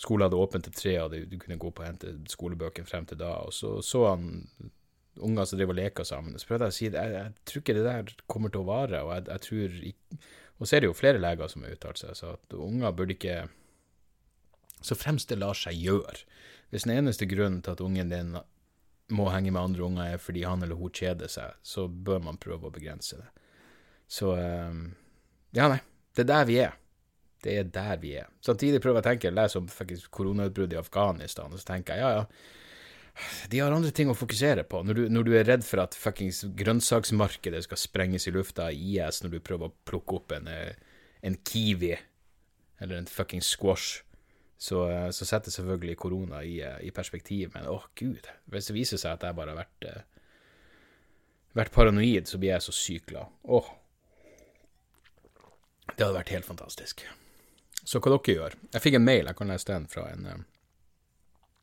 Skolen 0.00 0.26
hadde 0.26 0.38
åpent 0.40 0.64
til 0.68 0.74
tre, 0.76 0.94
og 1.02 1.14
du 1.14 1.36
kunne 1.38 1.58
gå 1.60 1.68
opp 1.68 1.82
og 1.82 1.88
hente 1.88 2.14
skolebøkene 2.32 2.88
frem 2.88 3.06
til 3.08 3.20
da. 3.20 3.34
Og 3.46 3.52
så 3.54 3.76
så 3.84 4.06
han 4.08 4.30
unger 5.20 5.44
som 5.44 5.58
drev 5.58 5.72
og 5.72 5.78
leka 5.78 6.04
sammen. 6.08 6.38
Så 6.38 6.48
prøvde 6.48 6.68
jeg 6.68 6.74
å 6.74 6.76
si 6.76 6.86
jeg, 6.88 7.16
jeg 7.16 7.32
tror 7.48 7.62
ikke 7.62 7.76
det 7.76 7.84
der 7.86 8.14
kommer 8.30 8.52
til 8.52 8.62
å 8.62 8.68
vare. 8.68 9.02
Og 9.04 9.12
jeg, 9.14 9.26
jeg 9.28 9.46
tror 9.48 9.76
Og 10.62 10.68
så 10.68 10.76
er 10.76 10.80
det 10.80 10.88
jo 10.88 10.94
flere 10.94 11.18
leger 11.18 11.50
som 11.50 11.64
har 11.64 11.74
uttalt 11.74 11.98
seg, 11.98 12.14
så 12.16 12.36
at 12.36 12.54
unger 12.54 12.94
burde 12.94 13.16
ikke 13.16 13.48
Så 14.82 14.96
fremst 14.98 15.28
det 15.30 15.38
lar 15.38 15.54
seg 15.54 15.78
gjøre. 15.78 16.24
Hvis 16.70 16.88
den 16.88 16.96
eneste 16.96 17.28
grunnen 17.28 17.60
til 17.62 17.76
at 17.76 17.80
ungen 17.84 18.10
din 18.10 18.36
må 19.12 19.28
henge 19.30 19.52
med 19.52 19.60
andre 19.60 19.84
unger, 19.84 20.04
er 20.14 20.22
fordi 20.22 20.42
han 20.42 20.62
eller 20.62 20.78
hun 20.78 20.90
kjeder 20.90 21.28
seg, 21.28 21.54
så 21.62 21.86
bør 21.86 22.22
man 22.24 22.40
prøve 22.40 22.66
å 22.66 22.74
begrense 22.74 23.18
det. 23.20 23.28
Så 24.08 24.32
um, 24.34 24.94
Ja, 25.52 25.68
nei. 25.68 25.82
Det 26.16 26.24
er 26.24 26.28
der 26.28 26.48
vi 26.48 26.56
er. 26.60 26.74
Det 27.42 27.54
er 27.58 27.70
der 27.74 27.96
vi 27.98 28.14
er. 28.20 28.28
Samtidig 28.44 28.80
prøver 28.82 29.00
jeg 29.00 29.04
å 29.04 29.08
tenke, 29.10 29.28
jeg 29.28 29.34
leser 29.34 29.62
om 29.62 29.70
koronautbruddet 30.14 30.76
i 30.76 30.82
Afghanistan, 30.82 31.50
og 31.50 31.58
så 31.58 31.72
tenker 31.72 31.98
jeg 31.98 32.04
ja, 32.04 32.20
ja. 32.20 32.58
De 33.52 33.58
har 33.60 33.74
andre 33.74 33.90
ting 33.92 34.08
å 34.08 34.16
fokusere 34.16 34.64
på. 34.64 34.80
Når 34.86 34.96
du, 34.96 35.02
når 35.12 35.26
du 35.26 35.34
er 35.36 35.48
redd 35.48 35.66
for 35.66 35.82
at 35.82 35.96
fuckings 35.98 36.42
grønnsaksmarkedet 36.56 37.64
skal 37.66 37.80
sprenges 37.80 38.24
i 38.28 38.32
lufta 38.32 38.70
av 38.70 38.78
IS 38.78 39.20
når 39.24 39.34
du 39.34 39.42
prøver 39.44 39.68
å 39.68 39.74
plukke 39.88 40.16
opp 40.16 40.32
en, 40.38 40.48
eh, 40.48 40.72
en 41.20 41.36
kiwi 41.36 41.92
eller 42.80 42.96
en 42.96 43.10
fuckings 43.10 43.52
squash, 43.52 44.00
så, 44.56 44.86
eh, 44.88 45.10
så 45.12 45.28
setter 45.28 45.52
selvfølgelig 45.52 45.98
korona 46.00 46.40
i, 46.46 46.60
eh, 46.62 46.78
i 46.88 46.90
perspektiv. 46.90 47.52
Men 47.54 47.68
åh, 47.68 47.84
gud, 47.98 48.30
hvis 48.48 48.70
det 48.70 48.78
viser 48.78 49.02
seg 49.02 49.18
at 49.18 49.28
jeg 49.28 49.36
bare 49.36 49.52
har 49.52 49.66
vært, 49.66 50.04
vært 51.52 51.74
paranoid, 51.74 52.30
så 52.30 52.40
blir 52.40 52.54
jeg 52.54 52.64
så 52.64 52.72
sykt 52.72 53.10
glad. 53.12 53.28
Åh. 53.44 53.74
Det 55.92 56.00
hadde 56.00 56.16
vært 56.16 56.32
helt 56.32 56.48
fantastisk. 56.48 57.04
Så 57.84 57.98
hva 57.98 58.12
dere 58.14 58.36
gjør 58.36 58.54
Jeg 58.74 58.82
fikk 58.84 58.98
en 58.98 59.06
mail, 59.06 59.26
jeg 59.26 59.38
kan 59.38 59.50
lese 59.50 59.68
den 59.70 59.88
fra 59.90 60.06
en 60.12 60.28
eh, 60.28 60.44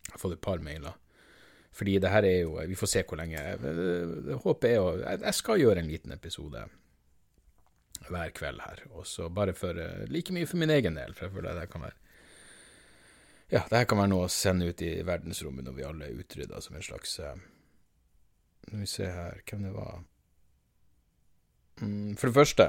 Jeg 0.09 0.15
har 0.15 0.21
fått 0.23 0.35
et 0.35 0.43
par 0.43 0.59
mailer. 0.63 0.97
Fordi 1.71 1.99
det 2.01 2.11
her 2.11 2.27
er 2.27 2.37
jo 2.41 2.57
Vi 2.67 2.75
får 2.79 2.91
se 2.91 3.05
hvor 3.07 3.19
lenge. 3.21 3.39
Håpet 4.43 4.69
er 4.71 4.83
å 4.83 4.91
Jeg 4.99 5.37
skal 5.37 5.61
gjøre 5.61 5.83
en 5.83 5.91
liten 5.91 6.15
episode 6.15 6.65
hver 8.09 8.31
kveld 8.33 8.61
her. 8.63 8.83
Og 8.95 9.07
så 9.07 9.29
bare 9.29 9.53
for 9.53 9.77
like 10.09 10.33
mye 10.33 10.47
for 10.47 10.57
min 10.57 10.71
egen 10.73 10.95
del, 10.97 11.13
for 11.13 11.27
jeg 11.27 11.35
føler 11.35 11.51
at 11.51 11.61
det 11.61 11.71
kan 11.71 11.87
være 11.87 11.97
Ja, 13.49 13.63
det 13.69 13.77
her 13.77 13.87
kan 13.89 13.99
være 14.01 14.11
noe 14.11 14.27
å 14.27 14.33
sende 14.33 14.69
ut 14.69 14.81
i 14.85 14.91
verdensrommet 15.05 15.65
når 15.65 15.77
vi 15.77 15.85
alle 15.87 16.09
er 16.09 16.19
utrydda, 16.21 16.61
som 16.61 16.75
en 16.75 16.85
slags 16.85 17.17
Nå 18.69 18.83
vi 18.83 18.85
se 18.89 19.07
her 19.09 19.39
hvem 19.49 19.63
det 19.65 19.71
var. 19.73 20.03
Mm, 21.81 22.17
for 22.19 22.29
det 22.29 22.35
første 22.35 22.67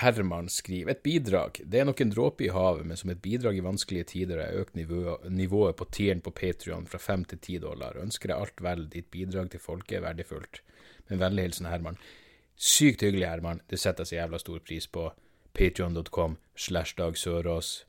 Herman 0.00 0.48
skriver 0.48 0.94
et 0.94 1.02
bidrag. 1.04 1.60
Det 1.64 1.80
er 1.80 1.86
nok 1.88 2.00
en 2.00 2.12
dråpe 2.12 2.44
i 2.46 2.50
havet, 2.52 2.86
men 2.88 2.96
som 2.96 3.12
et 3.12 3.20
bidrag 3.22 3.58
i 3.58 3.64
vanskelige 3.64 4.08
tider 4.14 4.40
har 4.40 4.56
økt 4.62 4.76
nivået, 4.76 5.76
på 5.76 5.86
tieren 5.92 6.22
på 6.24 6.32
Patrion 6.36 6.86
fra 6.88 6.98
fem 6.98 7.24
til 7.24 7.38
ti 7.38 7.58
dollar. 7.60 7.98
Ønsker 8.00 8.32
deg 8.32 8.40
alt 8.40 8.62
vel, 8.64 8.86
ditt 8.92 9.10
bidrag 9.12 9.50
til 9.52 9.62
folket 9.62 9.98
er 9.98 10.06
verdifullt. 10.08 10.62
Med 11.10 11.20
vennlig 11.20 11.48
hilsen 11.48 11.68
Herman. 11.70 12.00
Sykt 12.56 13.04
hyggelig, 13.04 13.28
Herman. 13.28 13.62
Det 13.70 13.80
setter 13.80 14.04
jeg 14.04 14.12
så 14.12 14.18
jævla 14.18 14.40
stor 14.40 14.64
pris 14.64 14.86
på. 14.88 15.10
Patrion.com 15.54 16.36
slash 16.56 16.96
Dag 16.98 17.16
Sørås. 17.18 17.86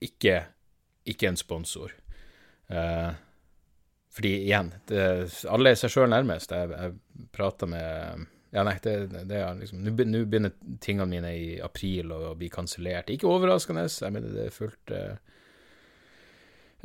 Ikke, 0.00 0.44
ikke 1.04 1.28
en 1.28 1.40
sponsor. 1.40 1.92
Uh, 2.70 3.12
fordi 4.14 4.36
igjen, 4.44 4.74
det, 4.88 5.00
alle 5.50 5.72
er 5.72 5.78
seg 5.80 5.90
sjøl 5.90 6.12
nærmest. 6.12 6.52
Jeg, 6.52 6.70
jeg 6.70 7.28
prater 7.34 7.66
med 7.66 8.26
ja, 8.54 8.62
nei, 8.62 8.76
det, 8.82 9.08
det 9.26 9.38
er 9.42 9.56
liksom 9.58 9.80
Nå 9.82 9.90
begynner 9.98 10.52
tingene 10.82 11.10
mine 11.10 11.30
i 11.34 11.46
april 11.62 12.12
å 12.14 12.34
bli 12.38 12.46
kansellert. 12.52 13.10
Ikke 13.10 13.26
overraskende, 13.26 13.88
jeg 13.90 14.14
mener 14.14 14.30
det 14.30 14.44
er 14.46 14.54
fullt 14.54 14.92
uh, 14.94 15.16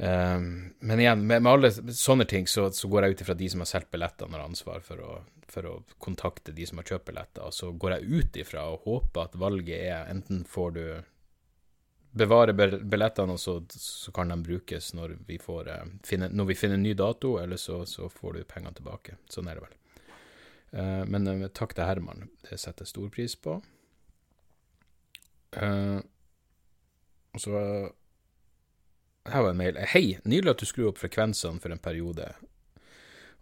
um, 0.02 0.48
Men 0.80 1.04
igjen, 1.04 1.22
med, 1.22 1.44
med, 1.46 1.52
alle 1.52 1.70
sånne 1.94 2.26
ting 2.30 2.50
så, 2.50 2.72
så 2.74 2.90
går 2.90 3.06
jeg 3.06 3.14
ut 3.14 3.22
ifra 3.26 3.38
de 3.38 3.52
som 3.54 3.62
har 3.62 3.70
solgt 3.70 3.92
billettene, 3.94 4.34
har 4.34 4.48
ansvar 4.48 4.82
for 4.82 5.06
å, 5.06 5.20
for 5.46 5.70
å, 5.70 5.76
kontakte 6.02 6.56
de 6.58 6.66
som 6.66 6.82
har 6.82 6.90
kjøpt 6.90 7.12
billetter. 7.12 7.46
Og 7.46 7.54
så 7.54 7.70
går 7.70 8.00
jeg 8.00 8.18
ut 8.18 8.42
ifra 8.42 8.66
og 8.74 8.90
håper 8.90 9.30
at 9.30 9.38
valget 9.38 9.86
er 9.92 10.10
enten 10.10 10.42
får 10.50 10.76
du 10.80 10.84
bevare 12.18 12.56
billettene, 12.58 13.36
og 13.36 13.44
så, 13.44 13.60
så, 13.70 14.10
kan 14.16 14.34
de 14.34 14.40
brukes 14.42 14.96
når 14.98 15.20
vi, 15.30 15.38
får, 15.38 15.70
uh, 15.70 15.86
finne, 16.02 16.34
når 16.34 16.50
vi 16.50 16.58
finner 16.64 16.82
en 16.82 16.88
ny 16.90 16.98
dato, 16.98 17.38
eller 17.38 17.62
så, 17.62 17.84
så 17.86 18.10
får 18.10 18.40
du 18.40 18.48
pengene 18.50 18.74
tilbake. 18.82 19.22
Sånn 19.30 19.54
er 19.54 19.62
det 19.62 19.70
vel. 19.70 19.79
Uh, 20.74 21.04
men 21.10 21.28
uh, 21.28 21.48
takk 21.56 21.74
til 21.76 21.88
Herman, 21.88 22.28
det 22.46 22.60
setter 22.62 22.86
jeg 22.86 22.94
stor 22.94 23.10
pris 23.14 23.36
på. 23.40 23.60
Uh, 25.58 26.02
og 27.34 27.42
så 27.42 27.62
Her 29.30 29.44
var 29.46 29.52
en 29.52 29.60
mail. 29.60 29.80
Hei, 29.92 30.20
nydelig 30.26 30.54
at 30.54 30.62
du 30.62 30.70
skrur 30.70 30.92
opp 30.92 31.02
frekvensene 31.02 31.62
for 31.62 31.74
en 31.74 31.82
periode. 31.82 32.32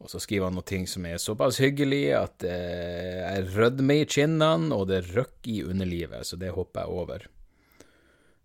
Og 0.04 0.12
så 0.12 0.20
skriver 0.22 0.50
han 0.50 0.58
noe 0.58 0.68
ting 0.68 0.86
som 0.90 1.06
er 1.10 1.20
såpass 1.22 1.62
hyggelig 1.64 2.12
at 2.14 2.44
jeg 2.46 3.46
rødmer 3.56 4.04
i 4.04 4.10
kinnene, 4.10 4.76
og 4.76 4.90
det 4.92 5.08
røkker 5.08 5.50
i 5.54 5.64
underlivet, 5.66 6.28
så 6.28 6.38
det 6.38 6.52
hopper 6.54 6.84
jeg 6.84 7.00
over. 7.02 7.24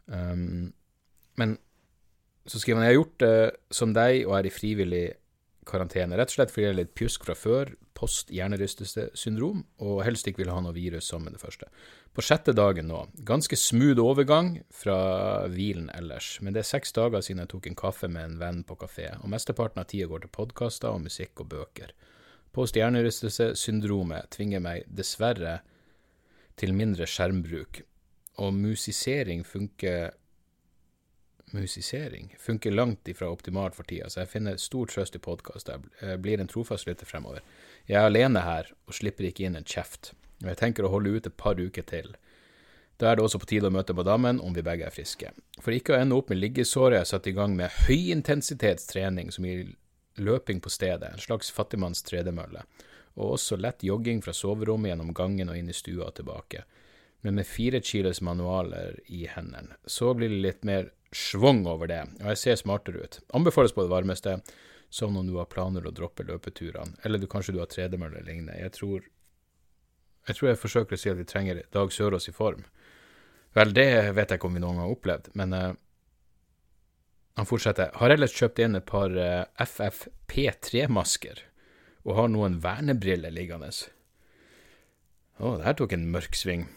Um, 0.06 0.72
men 1.40 1.58
så 2.46 2.58
skriver 2.58 2.80
han 2.80 2.86
jeg 2.86 2.94
har 2.94 3.00
gjort 3.00 3.20
det 3.22 3.74
som 3.74 3.92
deg 3.96 4.24
og 4.26 4.36
er 4.38 4.48
i 4.48 4.54
frivillig 4.54 5.04
karantene, 5.68 6.16
rett 6.18 6.32
og 6.32 6.36
slett 6.36 6.52
fordi 6.52 6.66
det 6.66 6.72
er 6.72 6.78
litt 6.80 6.94
pjusk 6.98 7.26
fra 7.26 7.36
før, 7.38 7.72
post 7.96 8.32
hjernerystelsessyndrom, 8.34 9.62
og 9.84 10.00
helst 10.06 10.26
ikke 10.26 10.42
vil 10.42 10.52
ha 10.52 10.58
noe 10.64 10.74
virus 10.74 11.10
som 11.12 11.22
med 11.22 11.36
det 11.36 11.42
første. 11.42 11.68
På 12.12 12.24
sjette 12.24 12.54
dagen 12.56 12.88
nå, 12.90 13.04
ganske 13.28 13.56
smooth 13.56 14.02
overgang 14.02 14.56
fra 14.74 14.96
hvilen 15.52 15.88
ellers, 15.94 16.34
men 16.42 16.56
det 16.56 16.64
er 16.64 16.70
seks 16.72 16.94
dager 16.96 17.22
siden 17.22 17.44
jeg 17.44 17.52
tok 17.54 17.68
en 17.70 17.78
kaffe 17.78 18.10
med 18.10 18.26
en 18.26 18.40
venn 18.42 18.62
på 18.66 18.76
kafé, 18.80 19.12
og 19.20 19.30
mesteparten 19.32 19.84
av 19.84 19.90
tida 19.92 20.10
går 20.10 20.24
til 20.24 20.34
podkaster 20.34 20.90
og 20.90 21.04
musikk 21.06 21.44
og 21.44 21.52
bøker. 21.54 21.94
Post 22.52 22.76
hjernerystelsessyndromet 22.76 24.34
tvinger 24.34 24.60
meg 24.60 24.88
dessverre 24.92 25.60
til 26.60 26.74
mindre 26.76 27.06
skjermbruk, 27.08 27.84
og 28.42 28.52
musisering 28.56 29.46
funker 29.46 30.12
musisering 31.52 32.34
funker 32.38 32.74
langt 32.74 33.08
ifra 33.08 33.28
optimalt 33.30 33.76
for 33.76 33.88
tida, 33.88 34.08
så 34.10 34.22
jeg 34.22 34.32
finner 34.32 34.58
stor 34.60 34.90
trøst 34.90 35.16
i 35.16 35.22
podkast. 35.22 35.70
Jeg 36.00 36.20
blir 36.22 36.40
en 36.40 36.50
trofast 36.50 36.88
lytter 36.88 37.08
fremover. 37.08 37.44
Jeg 37.86 38.00
er 38.00 38.08
alene 38.08 38.44
her 38.44 38.72
og 38.86 38.96
slipper 38.96 39.28
ikke 39.28 39.46
inn 39.48 39.58
en 39.58 39.68
kjeft, 39.68 40.12
og 40.42 40.50
jeg 40.52 40.60
tenker 40.60 40.86
å 40.86 40.92
holde 40.92 41.16
ut 41.16 41.28
et 41.28 41.36
par 41.38 41.60
uker 41.60 41.86
til. 41.88 42.14
Da 43.00 43.10
er 43.10 43.18
det 43.18 43.24
også 43.24 43.40
på 43.42 43.48
tide 43.50 43.66
å 43.66 43.74
møte 43.74 43.96
madammen 43.96 44.40
om 44.40 44.54
vi 44.54 44.62
begge 44.62 44.86
er 44.86 44.94
friske. 44.94 45.32
For 45.58 45.74
ikke 45.74 45.96
å 45.96 46.00
ende 46.00 46.14
opp 46.18 46.28
med 46.30 46.38
liggesår 46.38 46.92
har 46.92 47.00
jeg 47.00 47.10
satt 47.10 47.28
i 47.30 47.34
gang 47.34 47.56
med 47.58 47.72
høyintensitetstrening 47.88 49.32
som 49.34 49.48
gir 49.48 49.72
løping 50.22 50.60
på 50.60 50.70
stedet, 50.70 51.08
en 51.08 51.22
slags 51.22 51.50
fattigmanns 51.50 52.04
tredemølle, 52.06 52.62
og 53.16 53.34
også 53.36 53.58
lett 53.58 53.84
jogging 53.84 54.22
fra 54.24 54.34
soverommet 54.36 54.92
gjennom 54.92 55.12
gangen 55.16 55.50
og 55.50 55.58
inn 55.58 55.72
i 55.72 55.76
stua 55.76 56.10
og 56.10 56.16
tilbake, 56.20 56.64
men 57.22 57.38
med 57.38 57.46
fire 57.46 57.80
kilos 57.80 58.20
manualer 58.20 58.98
i 59.06 59.26
hendene. 59.30 59.76
Så 59.86 60.12
blir 60.14 60.30
det 60.32 60.42
litt 60.42 60.64
mer 60.68 60.90
schwung 61.12 61.66
over 61.68 61.90
det, 61.90 62.02
og 62.22 62.32
jeg 62.32 62.40
ser 62.40 62.60
smartere 62.60 63.04
ut. 63.04 63.18
Anbefales 63.36 63.74
på 63.76 63.84
det 63.84 63.92
varmeste, 63.92 64.38
som 64.92 65.16
om 65.16 65.26
du 65.26 65.36
har 65.38 65.48
planer 65.52 65.86
å 65.86 65.92
droppe 65.94 66.24
løpeturene, 66.28 66.98
eller 67.04 67.20
du, 67.20 67.28
kanskje 67.30 67.54
du 67.56 67.60
har 67.62 67.70
tredemølle 67.72 68.18
eller 68.18 68.28
lignende. 68.28 68.58
Jeg 68.60 68.74
tror, 68.76 69.06
jeg 70.28 70.38
tror 70.38 70.50
jeg 70.50 70.60
forsøker 70.60 70.96
å 70.96 71.00
si 71.00 71.12
at 71.12 71.20
vi 71.20 71.28
trenger 71.28 71.62
Dag 71.72 71.92
Sørås 71.92 72.28
i 72.28 72.34
form. 72.36 72.66
Vel, 73.56 73.72
det 73.76 73.86
vet 74.16 74.32
jeg 74.32 74.40
ikke 74.40 74.48
om 74.48 74.56
vi 74.56 74.64
noen 74.64 74.80
gang 74.80 74.86
har 74.86 74.96
opplevd, 74.96 75.30
men 75.36 75.56
uh, 75.56 75.70
han 77.40 77.48
fortsetter. 77.48 77.92
Har 78.00 78.12
ellers 78.12 78.36
kjøpt 78.36 78.60
inn 78.64 78.76
et 78.76 78.88
par 78.88 79.12
uh, 79.12 79.24
eh, 79.44 79.64
FFP3-masker, 79.64 81.40
og 82.08 82.16
har 82.18 82.30
noen 82.32 82.60
vernebriller 82.64 83.32
liggende. 83.32 83.68
Å, 85.36 85.44
oh, 85.44 85.56
det 85.58 85.66
her 85.68 85.76
tok 85.80 85.92
en 85.96 86.08
mørk 86.12 86.36
sving. 86.36 86.68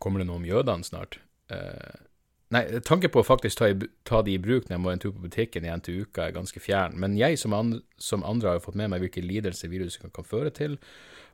Kommer 0.00 0.22
det 0.22 0.28
noe 0.28 0.40
om 0.40 0.48
jødene 0.48 0.86
snart? 0.86 1.20
Uh, 1.52 2.09
Nei, 2.50 2.64
tanken 2.82 3.12
på 3.14 3.22
å 3.22 3.26
faktisk 3.26 3.60
ta, 3.60 3.68
i, 3.70 3.76
ta 4.02 4.24
de 4.26 4.32
i 4.34 4.40
bruk 4.42 4.64
når 4.66 4.74
jeg 4.74 4.82
må 4.82 4.90
en 4.90 5.02
tur 5.02 5.12
på 5.14 5.22
butikken 5.22 5.66
igjen 5.66 5.82
til 5.86 6.00
uka, 6.02 6.24
er 6.24 6.34
ganske 6.34 6.58
fjern. 6.62 6.96
Men 6.98 7.14
jeg 7.18 7.38
som, 7.38 7.54
and, 7.54 7.76
som 8.02 8.24
andre 8.26 8.50
har 8.50 8.58
jo 8.58 8.64
fått 8.64 8.78
med 8.80 8.90
meg 8.90 9.04
hvilke 9.04 9.22
lidelser 9.22 9.70
viruset 9.70 10.02
kan, 10.02 10.10
kan, 10.16 10.26
føre 10.26 10.50
til. 10.56 10.74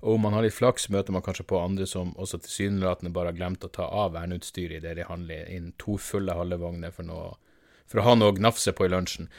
Og 0.03 0.19
om 0.19 0.27
man 0.27 0.37
har 0.37 0.45
litt 0.45 0.57
flaks, 0.57 0.91
møter 0.93 1.17
man 1.17 1.25
kanskje 1.25 1.47
på 1.49 1.63
andre 1.63 1.89
som 1.89 2.13
også 2.21 2.43
tilsynelatende 2.45 3.15
bare 3.17 3.33
har 3.33 3.39
glemt 3.39 3.65
å 3.65 3.73
ta 3.73 3.89
av 3.89 4.13
verneutstyret 4.13 4.83
idet 4.83 4.99
de 4.99 5.09
handler 5.09 5.49
inn 5.55 5.73
to 5.81 5.97
fulle 5.97 6.37
halvvogner 6.37 6.93
for, 6.93 7.09
for 7.89 8.03
å 8.03 8.09
ha 8.11 8.17
noe 8.19 8.35
å 8.35 8.37
gnafse 8.37 8.77
på 8.77 8.85
i 8.85 8.93
lunsjen. 8.93 9.33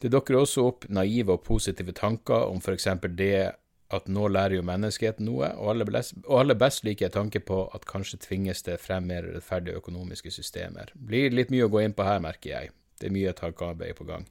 Det 0.00 0.08
dukker 0.14 0.38
også 0.38 0.64
opp 0.64 0.88
naive 0.88 1.36
og 1.36 1.44
positive 1.44 1.92
tanker 1.92 2.48
om 2.48 2.62
f.eks. 2.62 2.88
det 3.18 3.52
at 3.94 4.08
nå 4.12 4.26
lærer 4.28 4.58
jo 4.58 4.64
menneskeheten 4.68 5.24
noe, 5.24 5.48
og 5.56 5.70
aller, 5.72 6.56
best, 6.58 6.84
liker 6.84 7.06
jeg 7.06 7.14
tanke 7.14 7.40
på 7.40 7.62
at 7.74 7.86
kanskje 7.88 8.20
tvinges 8.26 8.60
det 8.66 8.76
frem 8.82 9.06
mer 9.08 9.24
rettferdige 9.24 9.80
økonomiske 9.80 10.32
systemer. 10.34 10.92
Blir 10.94 11.32
litt 11.32 11.52
mye 11.54 11.68
å 11.68 11.72
gå 11.72 11.86
inn 11.86 11.96
på 11.96 12.04
her, 12.04 12.20
merker 12.24 12.52
jeg. 12.52 12.74
Det 13.00 13.08
er 13.08 13.14
mye 13.14 13.32
tankearbeid 13.36 13.96
på 13.96 14.08
gang. 14.08 14.26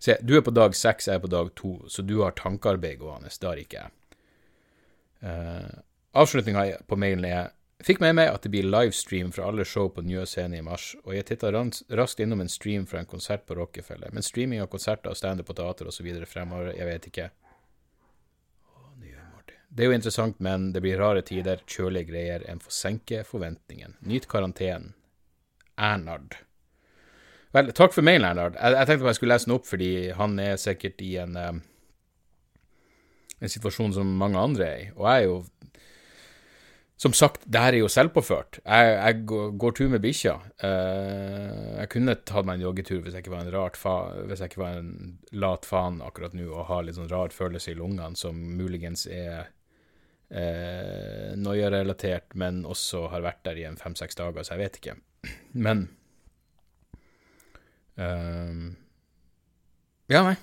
Se, 0.00 0.16
du 0.22 0.36
er 0.38 0.44
på 0.46 0.54
dag 0.54 0.76
seks, 0.76 1.08
jeg 1.10 1.18
er 1.18 1.24
på 1.24 1.32
dag 1.32 1.50
to, 1.58 1.76
så 1.88 2.04
du 2.04 2.18
har 2.22 2.36
tankearbeid 2.38 3.02
gående. 3.02 3.32
Det 3.32 3.50
har 3.50 3.60
ikke 3.60 3.82
jeg. 3.82 3.92
Uh, 5.24 5.84
Avslutninga 6.14 6.64
på 6.88 6.98
mailen 7.00 7.28
er 7.28 7.52
Fikk 7.84 7.98
med 8.00 8.14
meg 8.16 8.30
at 8.30 8.44
det 8.44 8.52
blir 8.54 8.64
livestream 8.64 9.32
fra 9.34 9.48
alle 9.50 9.64
show 9.68 9.90
på 9.92 10.00
Njø 10.06 10.22
scene 10.30 10.56
i 10.56 10.64
mars, 10.64 10.94
og 11.02 11.16
jeg 11.16 11.26
titta 11.28 11.50
raskt 11.52 12.22
innom 12.22 12.40
en 12.40 12.48
stream 12.48 12.86
fra 12.88 13.02
en 13.02 13.08
konsert 13.10 13.42
på 13.44 13.56
Rockefeller, 13.58 14.14
men 14.14 14.24
streaming 14.24 14.62
av 14.62 14.70
konserter 14.72 15.12
og 15.12 15.18
standup 15.18 15.50
på 15.50 15.56
teater 15.58 15.90
osv. 15.90 16.06
fremover, 16.30 16.70
jeg 16.78 16.88
vet 16.88 17.08
ikke. 17.10 17.26
Det 19.74 19.82
er 19.82 19.90
jo 19.90 19.96
interessant, 19.96 20.36
men 20.38 20.68
det 20.70 20.84
blir 20.84 21.00
rare 21.02 21.24
tider, 21.26 21.62
kjølige 21.66 22.12
greier. 22.12 22.44
En 22.46 22.60
får 22.62 22.74
senke 22.76 23.24
forventningen. 23.26 23.96
Nyt 24.06 24.28
karantenen. 24.30 24.92
Ernard. 25.74 26.36
Vel, 27.54 27.72
takk 27.74 27.94
for 27.94 28.06
mailen, 28.06 28.28
Ernard. 28.28 28.54
Jeg, 28.54 28.76
jeg, 28.78 28.86
tenkte 28.86 29.10
jeg 29.10 29.18
skulle 29.18 29.34
lese 29.34 29.48
den 29.48 29.56
opp, 29.56 29.66
fordi 29.66 29.90
han 30.14 30.36
er 30.42 30.60
sikkert 30.62 31.02
i 31.02 31.16
en, 31.22 31.34
um, 31.38 31.58
en 33.40 33.50
situasjon 33.50 33.96
som 33.96 34.14
mange 34.20 34.38
andre 34.38 34.68
er 34.68 34.84
i. 34.84 34.86
Og 34.94 35.10
jeg 35.10 35.24
er 35.24 35.28
jo 35.30 35.42
Som 36.96 37.12
sagt, 37.12 37.42
det 37.50 37.58
her 37.58 37.74
er 37.74 37.82
jo 37.82 37.88
selvpåført. 37.90 38.60
Jeg, 38.62 38.92
jeg 38.94 39.24
går, 39.58 39.72
tur 39.74 39.88
med 39.90 40.00
bikkja. 40.00 40.36
Uh, 40.62 41.80
jeg 41.80 41.88
kunne 41.90 42.14
tatt 42.22 42.46
meg 42.46 42.60
en 42.60 42.68
joggetur 42.68 43.00
hvis 43.02 43.16
jeg 43.16 43.24
ikke 43.24 43.32
var 43.34 43.42
en, 43.42 43.50
rart 43.52 43.76
fa 43.76 43.96
hvis 44.22 44.38
jeg 44.40 44.52
ikke 44.52 44.62
var 44.62 44.78
en 44.78 45.18
lat 45.34 45.66
faen 45.66 45.98
akkurat 46.06 46.38
nå 46.38 46.46
og 46.46 46.68
har 46.70 46.86
litt 46.86 46.94
sånn 46.94 47.10
rar 47.10 47.34
følelse 47.34 47.74
i 47.74 47.76
lungene 47.82 48.14
som 48.16 48.38
muligens 48.38 49.08
er 49.10 49.50
eh, 50.30 51.34
noia-relatert, 51.36 52.34
men 52.40 52.62
også 52.68 53.08
har 53.12 53.24
vært 53.24 53.44
der 53.48 53.60
i 53.60 53.66
en 53.68 53.78
fem-seks 53.80 54.16
dager, 54.18 54.44
så 54.44 54.54
jeg 54.56 54.64
vet 54.64 54.80
ikke. 54.80 54.96
Men 55.66 55.86
eh, 57.96 58.64
Ja, 60.12 60.24
nei. 60.26 60.36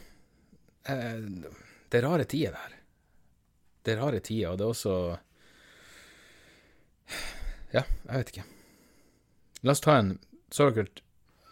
Eh, 0.90 1.20
det 1.92 2.00
er 2.00 2.08
rare 2.08 2.26
tider 2.30 2.56
her. 2.58 2.78
Det 3.82 3.94
er 3.96 4.02
rare 4.02 4.20
tider, 4.24 4.52
og 4.54 4.58
det 4.60 4.66
er 4.66 4.74
også 4.76 4.96
Ja, 7.72 7.84
jeg 7.84 8.18
vet 8.18 8.34
ikke. 8.34 8.48
La 9.64 9.76
oss 9.76 9.84
ta 9.84 9.98
en 10.00 10.16
Så 10.52 10.70
dere 10.74 10.90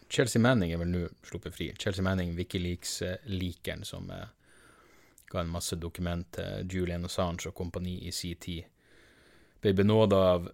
Chelsea 0.10 0.42
Manning 0.42 0.72
er 0.74 0.80
vel 0.82 0.90
nå 0.90 1.04
sluppet 1.22 1.54
fri. 1.54 1.68
Chelsea 1.78 2.02
Manning, 2.02 2.32
Wikileaks-likeren 2.34 3.84
som 3.86 4.10
eh, 4.10 4.26
ga 5.30 5.44
en 5.44 5.52
masse 5.54 5.78
dokument 5.80 6.26
til 6.36 6.68
Julian 6.70 7.06
Assange 7.06 7.50
og 7.50 7.56
kompani 7.58 8.00
i 8.08 8.14
sin 8.16 8.40
tid. 8.42 8.66
Ble 9.62 9.74
benåda 9.76 10.22
av 10.36 10.48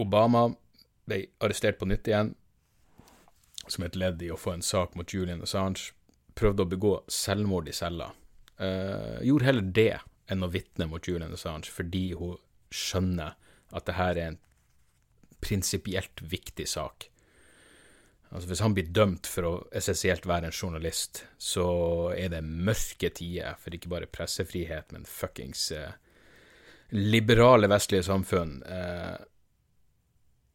Obama, 0.00 0.48
ble 1.08 1.24
arrestert 1.42 1.78
på 1.80 1.88
nytt 1.88 2.08
igjen 2.08 2.34
som 3.70 3.84
et 3.86 3.96
ledd 3.98 4.22
i 4.22 4.30
å 4.32 4.38
få 4.40 4.54
en 4.56 4.64
sak 4.64 4.96
mot 4.98 5.14
Julian 5.14 5.42
Assange. 5.44 5.92
Prøvde 6.38 6.64
å 6.64 6.70
begå 6.70 6.94
selvmord 7.10 7.68
i 7.68 7.74
cella. 7.76 8.10
Uh, 8.60 9.20
gjorde 9.24 9.46
heller 9.46 9.74
det 9.76 9.92
enn 10.30 10.44
å 10.46 10.50
vitne 10.52 10.86
mot 10.90 11.06
Julian 11.06 11.34
Assange, 11.34 11.70
fordi 11.70 12.10
hun 12.18 12.38
skjønner 12.70 13.36
at 13.74 13.86
det 13.86 13.96
her 13.98 14.16
er 14.16 14.32
en 14.32 14.40
prinsipielt 15.40 16.22
viktig 16.22 16.66
sak. 16.68 17.09
Altså 18.30 18.46
Hvis 18.48 18.62
han 18.62 18.74
blir 18.76 18.90
dømt 18.94 19.26
for 19.26 19.46
å 19.46 19.54
essensielt 19.74 20.26
være 20.28 20.50
en 20.50 20.54
journalist, 20.54 21.24
så 21.38 21.66
er 22.14 22.30
det 22.30 22.44
mørke 22.46 23.10
tider 23.10 23.58
for 23.58 23.74
ikke 23.74 23.90
bare 23.90 24.10
pressefrihet, 24.10 24.92
men 24.94 25.08
fuckings 25.08 25.64
eh, 25.74 25.96
liberale 26.94 27.66
vestlige 27.70 28.06
samfunn. 28.06 28.60
Eh, 28.62 29.16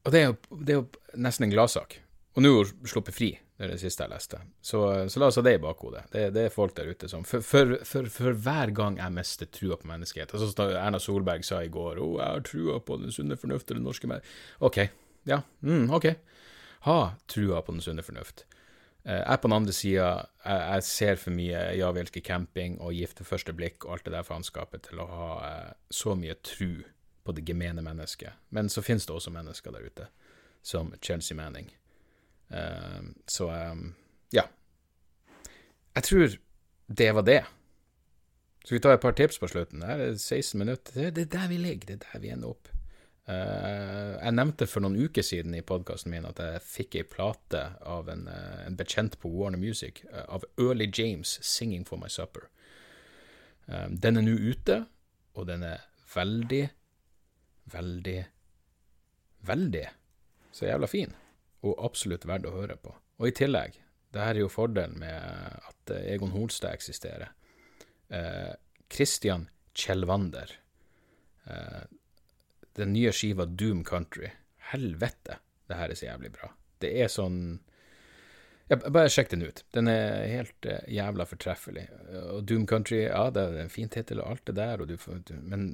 og 0.06 0.14
det 0.14 0.22
er, 0.22 0.30
jo, 0.30 0.60
det 0.62 0.72
er 0.72 0.80
jo 0.80 1.20
nesten 1.20 1.50
en 1.50 1.56
gladsak. 1.56 1.98
Og 2.36 2.44
nå 2.44 2.52
er 2.52 2.70
hun 2.72 2.88
sluppet 2.88 3.16
fri, 3.16 3.30
det 3.58 3.68
er 3.68 3.74
det 3.74 3.82
siste 3.82 4.06
jeg 4.06 4.12
leste. 4.12 4.40
Så, 4.64 4.80
så 5.12 5.20
la 5.20 5.28
oss 5.28 5.40
ha 5.40 5.44
det 5.44 5.56
i 5.58 5.64
bakhodet. 5.64 6.06
Det, 6.14 6.24
det, 6.36 6.46
er 6.46 6.54
folk 6.54 6.76
der 6.78 6.92
ute 6.92 7.10
som 7.12 7.24
For, 7.28 7.44
for, 7.44 7.76
for, 7.88 8.08
for 8.12 8.40
hver 8.46 8.72
gang 8.76 9.00
jeg 9.02 9.16
mister 9.16 9.52
trua 9.52 9.80
på 9.80 9.90
menneskehet 9.90 10.32
altså 10.32 10.48
som 10.52 10.72
Erna 10.72 11.00
Solberg 11.00 11.44
sa 11.48 11.60
i 11.64 11.72
går 11.72 12.00
'Å, 12.00 12.08
jeg 12.20 12.38
har 12.38 12.48
trua 12.48 12.80
på 12.84 13.00
den 13.04 13.16
sunne 13.16 13.40
fornuft 13.40 13.72
og 13.72 13.80
det 13.80 13.84
norske 13.84 14.12
mer 14.12 14.24
Ok, 14.64 14.82
ja, 15.28 15.42
mm, 15.64 15.88
ok 15.96 16.10
ha 16.86 17.16
trua 17.32 17.62
på 17.66 17.74
den 17.74 17.82
sunne 17.82 18.04
fornuft. 18.06 18.46
Eh, 19.06 19.22
jeg 19.22 19.42
på 19.42 19.50
den 19.50 19.58
andre 19.58 19.74
sida, 19.74 20.10
jeg, 20.46 20.62
jeg, 20.62 20.84
ser 20.90 21.22
for 21.22 21.38
mye 21.38 21.62
Ja, 21.78 21.92
vi 21.94 22.02
elsker 22.02 22.26
camping 22.26 22.80
og 22.82 22.94
Gift 22.94 23.22
ved 23.22 23.30
første 23.30 23.54
blikk 23.54 23.86
og 23.86 23.96
alt 23.96 24.06
det 24.08 24.16
der 24.16 24.26
faenskapet 24.26 24.88
til 24.90 25.02
å 25.02 25.08
ha 25.10 25.30
eh, 25.50 25.74
så 25.94 26.16
mye 26.18 26.38
tru 26.46 26.84
på 27.26 27.34
det 27.34 27.46
gemene 27.48 27.82
mennesket. 27.86 28.38
Men 28.54 28.70
så 28.70 28.86
finnes 28.86 29.06
det 29.06 29.14
også 29.16 29.34
mennesker 29.34 29.74
der 29.74 29.86
ute, 29.86 30.08
som 30.62 30.94
Chelsea 31.02 31.38
Manning. 31.38 31.72
Uh, 32.54 33.02
så 33.26 33.48
ja. 34.30 34.44
Jeg 35.96 36.04
tror 36.06 36.36
det 36.86 37.08
var 37.18 37.26
det. 37.26 37.40
Så 38.66 38.76
vi 38.76 38.80
tar 38.80 38.94
et 38.94 39.02
par 39.02 39.18
tips 39.18 39.42
på 39.42 39.50
slutten. 39.50 39.82
Det 39.82 39.90
er 39.90 40.18
16 40.18 40.60
minutter. 40.62 41.10
Det 41.10 41.26
er 41.26 41.34
der 41.34 41.48
vi 41.50 41.58
ligger, 41.58 41.88
det 41.88 41.96
er 41.96 42.14
der 42.14 42.22
vi 42.22 42.30
ender 42.34 42.54
opp. 42.54 42.70
Uh, 43.26 44.20
jeg 44.22 44.36
nevnte 44.38 44.68
for 44.70 44.86
noen 44.86 45.00
uker 45.02 45.26
siden 45.26 45.56
i 45.58 45.64
podkasten 45.66 46.12
min 46.14 46.28
at 46.30 46.38
jeg 46.44 46.62
fikk 46.62 46.98
ei 47.00 47.06
plate 47.10 47.62
av 47.82 48.10
en, 48.14 48.28
uh, 48.30 48.60
en, 48.62 48.76
bekjent 48.78 49.16
på 49.18 49.32
Warner 49.34 49.58
Music, 49.58 50.04
uh, 50.12 50.28
av 50.38 50.46
Early 50.62 50.86
James, 50.94 51.40
'Singing 51.42 51.88
for 51.90 51.98
My 51.98 52.12
Supper'. 52.12 52.52
den 53.66 54.18
er 54.18 54.22
nå 54.22 54.36
ute, 54.38 54.86
og 55.34 55.48
den 55.48 55.64
er 55.66 55.82
veldig, 56.14 56.68
veldig, 57.74 58.20
veldig 59.42 59.86
så 60.54 60.68
jævla 60.68 60.88
fin, 60.88 61.16
og 61.66 61.82
absolutt 61.82 62.28
verdt 62.30 62.46
å 62.46 62.54
høre 62.54 62.76
på. 62.78 62.94
Og 63.18 63.32
i 63.32 63.34
tillegg, 63.34 63.80
det 64.14 64.22
her 64.22 64.36
er 64.36 64.44
jo 64.44 64.54
fordelen 64.54 65.00
med 65.02 65.18
at 65.72 65.96
Egon 65.98 66.30
Holstad 66.30 66.78
eksisterer. 66.78 67.34
Christian 68.86 69.50
Kjellvander. 69.74 70.54
Den 72.76 72.94
nye 72.94 73.14
skiva 73.16 73.46
Doom 73.46 73.84
Country. 73.88 74.32
Helvete, 74.72 75.40
det 75.70 75.80
her 75.80 75.92
er 75.92 76.00
så 76.00 76.10
jævlig 76.10 76.32
bra. 76.36 76.52
Det 76.84 76.92
er 77.04 77.12
sånn 77.12 77.40
ja, 78.68 78.80
Bare 78.82 79.10
sjekk 79.14 79.30
den 79.32 79.46
ut. 79.46 79.62
Den 79.76 79.90
er 79.92 80.24
helt 80.26 80.68
uh, 80.68 80.80
jævla 80.90 81.28
fortreffelig. 81.30 81.86
Og 82.34 82.46
Doom 82.50 82.66
Country, 82.70 83.04
ja, 83.06 83.28
det 83.34 83.44
er 83.44 83.60
en 83.62 83.74
fin 83.74 83.92
tittel 83.94 84.24
og 84.24 84.32
alt 84.34 84.48
det 84.50 84.58
der, 84.58 84.82
og 84.82 84.90
du 84.90 84.98
får 84.98 85.22
Men 85.42 85.68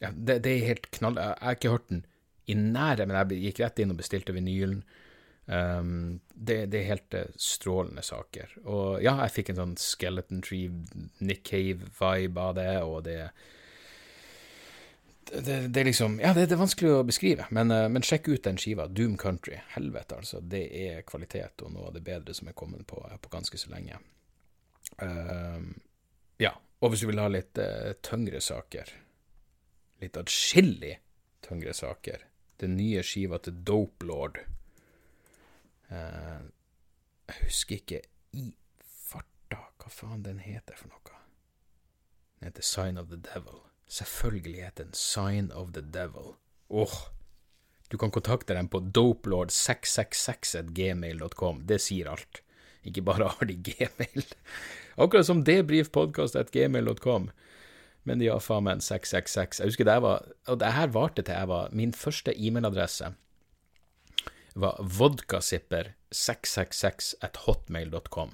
ja, 0.00 0.12
det, 0.14 0.40
det, 0.46 0.54
er 0.54 0.70
helt 0.72 0.88
knall... 0.94 1.20
Jeg 1.20 1.42
har 1.42 1.58
ikke 1.58 1.74
hørt 1.74 1.90
den 1.90 2.06
i 2.48 2.56
nære, 2.56 3.04
men 3.04 3.18
jeg 3.18 3.42
gikk 3.42 3.60
rett 3.60 3.82
inn 3.82 3.92
og 3.92 4.00
bestilte 4.00 4.32
vinylen. 4.32 4.80
Um, 5.48 6.20
det, 6.32 6.70
det, 6.72 6.80
er 6.80 6.90
helt 6.94 7.16
uh, 7.16 7.36
strålende 7.40 8.04
saker. 8.04 8.56
Og 8.64 9.02
ja, 9.04 9.18
jeg 9.26 9.34
fikk 9.36 9.52
en 9.52 9.60
sånn 9.60 9.76
Skeleton 9.80 10.42
Tree, 10.44 10.72
Nick 11.20 11.44
Cave-vibe 11.48 12.40
av 12.40 12.56
det, 12.56 12.70
og 12.84 13.02
det 13.04 13.18
er 13.26 13.46
det, 15.32 15.68
det, 15.68 15.80
er 15.80 15.84
liksom 15.84 16.20
Ja, 16.20 16.34
det, 16.34 16.46
det, 16.46 16.54
er 16.56 16.60
vanskelig 16.60 16.92
å 16.94 17.04
beskrive, 17.06 17.46
men, 17.54 17.72
uh, 17.74 17.86
men, 17.92 18.04
sjekk 18.06 18.30
ut 18.32 18.44
den 18.44 18.58
skiva. 18.60 18.86
Doom 18.88 19.16
Country. 19.20 19.58
Helvete, 19.74 20.20
altså. 20.22 20.40
Det 20.40 20.64
er 20.82 21.04
kvalitet 21.08 21.64
og 21.64 21.74
noe 21.74 21.90
av 21.90 21.96
det 21.96 22.04
bedre 22.06 22.34
som 22.36 22.50
er 22.50 22.56
kommet 22.58 22.86
på, 22.88 23.00
på 23.00 23.32
ganske 23.32 23.60
så 23.60 23.72
lenge. 23.72 24.00
Uh, 25.02 25.60
ja. 26.42 26.54
Og 26.80 26.92
hvis 26.92 27.02
du 27.02 27.10
vil 27.10 27.22
ha 27.22 27.28
litt 27.32 27.58
uh, 27.60 27.92
tyngre 28.06 28.40
saker, 28.44 28.92
litt 30.04 30.18
atskillig 30.20 30.94
tyngre 31.44 31.74
saker, 31.74 32.26
den 32.58 32.76
nye 32.78 33.04
skiva 33.06 33.38
til 33.42 33.60
Dope 33.62 34.06
Lord 34.06 34.40
Jeg 35.88 37.36
husker 37.44 37.78
ikke 37.78 38.00
i 38.34 38.48
farta 38.82 39.60
hva 39.78 39.92
faen 39.94 40.24
den 40.26 40.42
heter 40.42 40.76
for 40.76 40.90
noe. 40.90 41.20
Den 42.38 42.50
heter 42.50 42.66
Sign 42.66 42.98
of 42.98 43.08
the 43.12 43.20
Devil. 43.22 43.67
Selvfølgelig 43.88 44.64
heter 44.64 44.84
den 44.84 44.94
Sign 44.94 45.52
of 45.52 45.72
the 45.72 45.82
Devil. 45.82 46.34
Åh, 46.68 46.92
du 47.88 47.98
kan 47.98 48.10
kontakte 48.12 48.54
dem 48.54 48.68
på 48.68 48.80
dopelord666gmail.com. 48.80 51.66
Det 51.66 51.80
sier 51.80 52.08
alt. 52.12 52.42
Ikke 52.84 53.02
bare 53.02 53.28
har 53.32 53.44
de 53.48 53.56
gmail. 53.56 54.24
Akkurat 54.96 55.26
som 55.26 55.44
debrifpodkast.gmail.com. 55.44 57.30
Men 58.04 58.18
de 58.20 58.26
har 58.28 58.40
faen 58.44 58.64
meg 58.66 58.72
en 58.76 58.80
666. 58.84 59.60
Jeg 59.60 59.68
husker 59.68 59.84
det 59.88 60.02
var 60.04 60.18
Og 60.48 60.58
det 60.60 60.72
her 60.72 60.88
varte 60.94 61.22
til 61.22 61.34
jeg 61.34 61.48
var 61.50 61.68
Min 61.76 61.92
første 61.92 62.32
e-mailadresse 62.32 63.12
var 64.58 64.74
vodkasipper666 64.98 67.14
at 67.22 67.36
hotmail.com. 67.46 68.30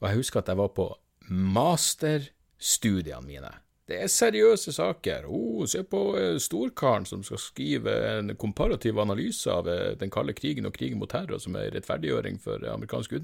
Og 0.00 0.08
jeg 0.08 0.16
husker 0.20 0.38
at 0.40 0.48
jeg 0.48 0.58
var 0.60 0.70
på 0.76 0.86
masterstudiene 1.26 3.26
mine 3.26 3.50
det 3.90 3.98
er 3.98 4.10
seriøse 4.12 4.72
saker. 4.72 5.26
Oh, 5.26 5.64
se 5.68 5.82
på 5.82 6.00
eh, 6.18 6.36
storkaren 6.42 7.06
som 7.08 7.24
skal 7.26 7.40
skrive 7.42 7.94
en 8.12 8.34
komparativ 8.38 9.00
analyse 9.02 9.50
av 9.50 9.68
eh, 9.68 9.96
den 9.98 10.12
kalde 10.14 10.34
krigen 10.38 10.68
og 10.68 10.76
krigen 10.76 11.00
mot 11.00 11.10
terror 11.10 11.42
som 11.42 11.58
er 11.58 11.72
rettferdiggjøring 11.74 12.38
for 12.42 12.62
amerikansk 12.70 13.16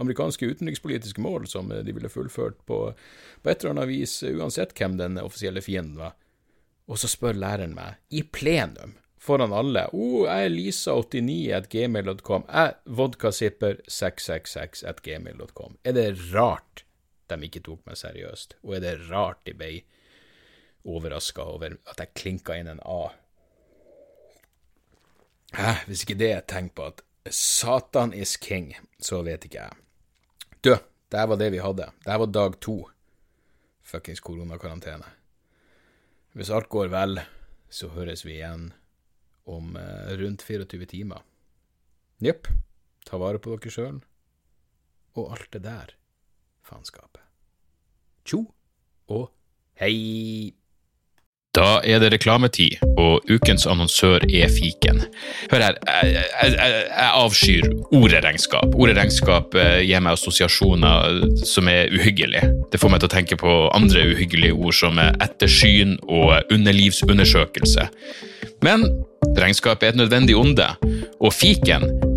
amerikanske 0.00 0.50
utenrikspolitiske 0.50 1.22
mål 1.22 1.46
som 1.50 1.70
eh, 1.72 1.84
de 1.86 1.94
ville 1.94 2.10
fullført 2.10 2.58
på, 2.66 2.80
på 3.42 3.52
et 3.52 3.62
eller 3.62 3.76
annet 3.76 3.92
vis, 3.92 4.16
uansett 4.26 4.74
hvem 4.74 4.98
den 4.98 5.20
offisielle 5.22 5.62
fienden 5.62 6.00
var. 6.00 6.18
Og 6.90 6.98
så 6.98 7.06
spør 7.10 7.38
læreren 7.38 7.76
meg, 7.76 8.00
i 8.10 8.24
plenum, 8.26 8.96
foran 9.22 9.54
alle, 9.54 9.86
oh, 9.94 10.26
jeg 10.26 10.48
er 10.48 10.54
lisa89 10.56 11.40
at 11.54 11.70
gmail.com, 11.70 12.48
jeg 12.50 12.96
vodkasipper666 12.98 14.86
at 14.90 15.02
gmail.com. 15.06 15.78
Er 15.84 15.94
det 15.94 16.08
rart? 16.34 16.89
De 17.30 17.48
ikke 17.48 17.62
tok 17.66 17.82
meg 17.86 17.98
seriøst. 18.00 18.58
Og 18.66 18.76
er 18.76 18.84
det 18.84 18.94
rart 19.08 19.42
de 19.46 19.54
ble 19.56 19.72
overraska 20.88 21.44
over 21.44 21.76
at 21.90 22.00
jeg 22.02 22.14
klinka 22.16 22.56
inn 22.58 22.70
en 22.72 22.82
A? 22.84 23.02
Hæ, 25.56 25.72
hvis 25.86 26.04
ikke 26.04 26.18
det 26.18 26.30
er 26.30 26.42
et 26.42 26.50
tegn 26.50 26.70
på 26.74 26.86
at 26.92 27.02
Satan 27.30 28.14
is 28.16 28.36
king, 28.40 28.72
så 29.02 29.20
vet 29.26 29.44
ikke 29.44 29.64
jeg. 29.66 29.76
Du, 30.64 30.72
det 31.10 31.26
var 31.28 31.38
det 31.40 31.50
vi 31.52 31.62
hadde. 31.62 31.90
Det 32.04 32.18
var 32.22 32.30
dag 32.30 32.58
to. 32.62 32.76
Fuckings 33.82 34.22
koronakarantene. 34.24 35.08
Hvis 36.32 36.52
alt 36.54 36.70
går 36.70 36.92
vel, 36.92 37.20
så 37.70 37.90
høres 37.90 38.22
vi 38.24 38.38
igjen 38.38 38.70
om 39.50 39.74
eh, 39.76 40.12
rundt 40.20 40.42
24 40.46 40.86
timer. 40.86 41.24
Jepp. 42.22 42.46
Ta 43.06 43.18
vare 43.18 43.40
på 43.42 43.56
dere 43.56 43.72
sjøl. 43.74 43.98
Og 45.18 45.32
alt 45.34 45.50
det 45.56 45.64
der 45.66 45.96
faenskapet. 46.70 47.22
Tjo 48.26 48.44
og 49.10 49.28
hei! 49.80 50.54
Da 51.50 51.80
er 51.82 51.98
det 51.98 52.12
reklametid, 52.12 52.76
og 52.94 53.26
ukens 53.26 53.64
annonsør 53.66 54.22
er 54.22 54.52
fiken. 54.54 55.00
Hør 55.50 55.64
her, 55.64 55.78
jeg, 55.82 56.12
jeg, 56.14 56.52
jeg 56.60 57.08
avskyr 57.08 57.66
orderegnskap. 57.98 58.76
Orderegnskap 58.78 59.56
eh, 59.58 59.80
gir 59.82 60.04
meg 60.04 60.14
assosiasjoner 60.14 61.18
som 61.42 61.66
er 61.72 61.90
uhyggelige. 61.90 62.52
Det 62.70 62.78
får 62.78 62.94
meg 62.94 63.02
til 63.02 63.10
å 63.10 63.14
tenke 63.16 63.40
på 63.40 63.56
andre 63.74 64.06
uhyggelige 64.12 64.54
ord 64.54 64.78
som 64.78 65.02
ettersyn 65.02 65.96
og 66.06 66.54
underlivsundersøkelse. 66.54 67.88
Men 68.62 68.86
regnskap 69.34 69.82
er 69.82 69.90
et 69.90 69.98
nødvendig 69.98 70.38
onde, 70.38 70.70
og 71.18 71.34
fiken 71.34 71.88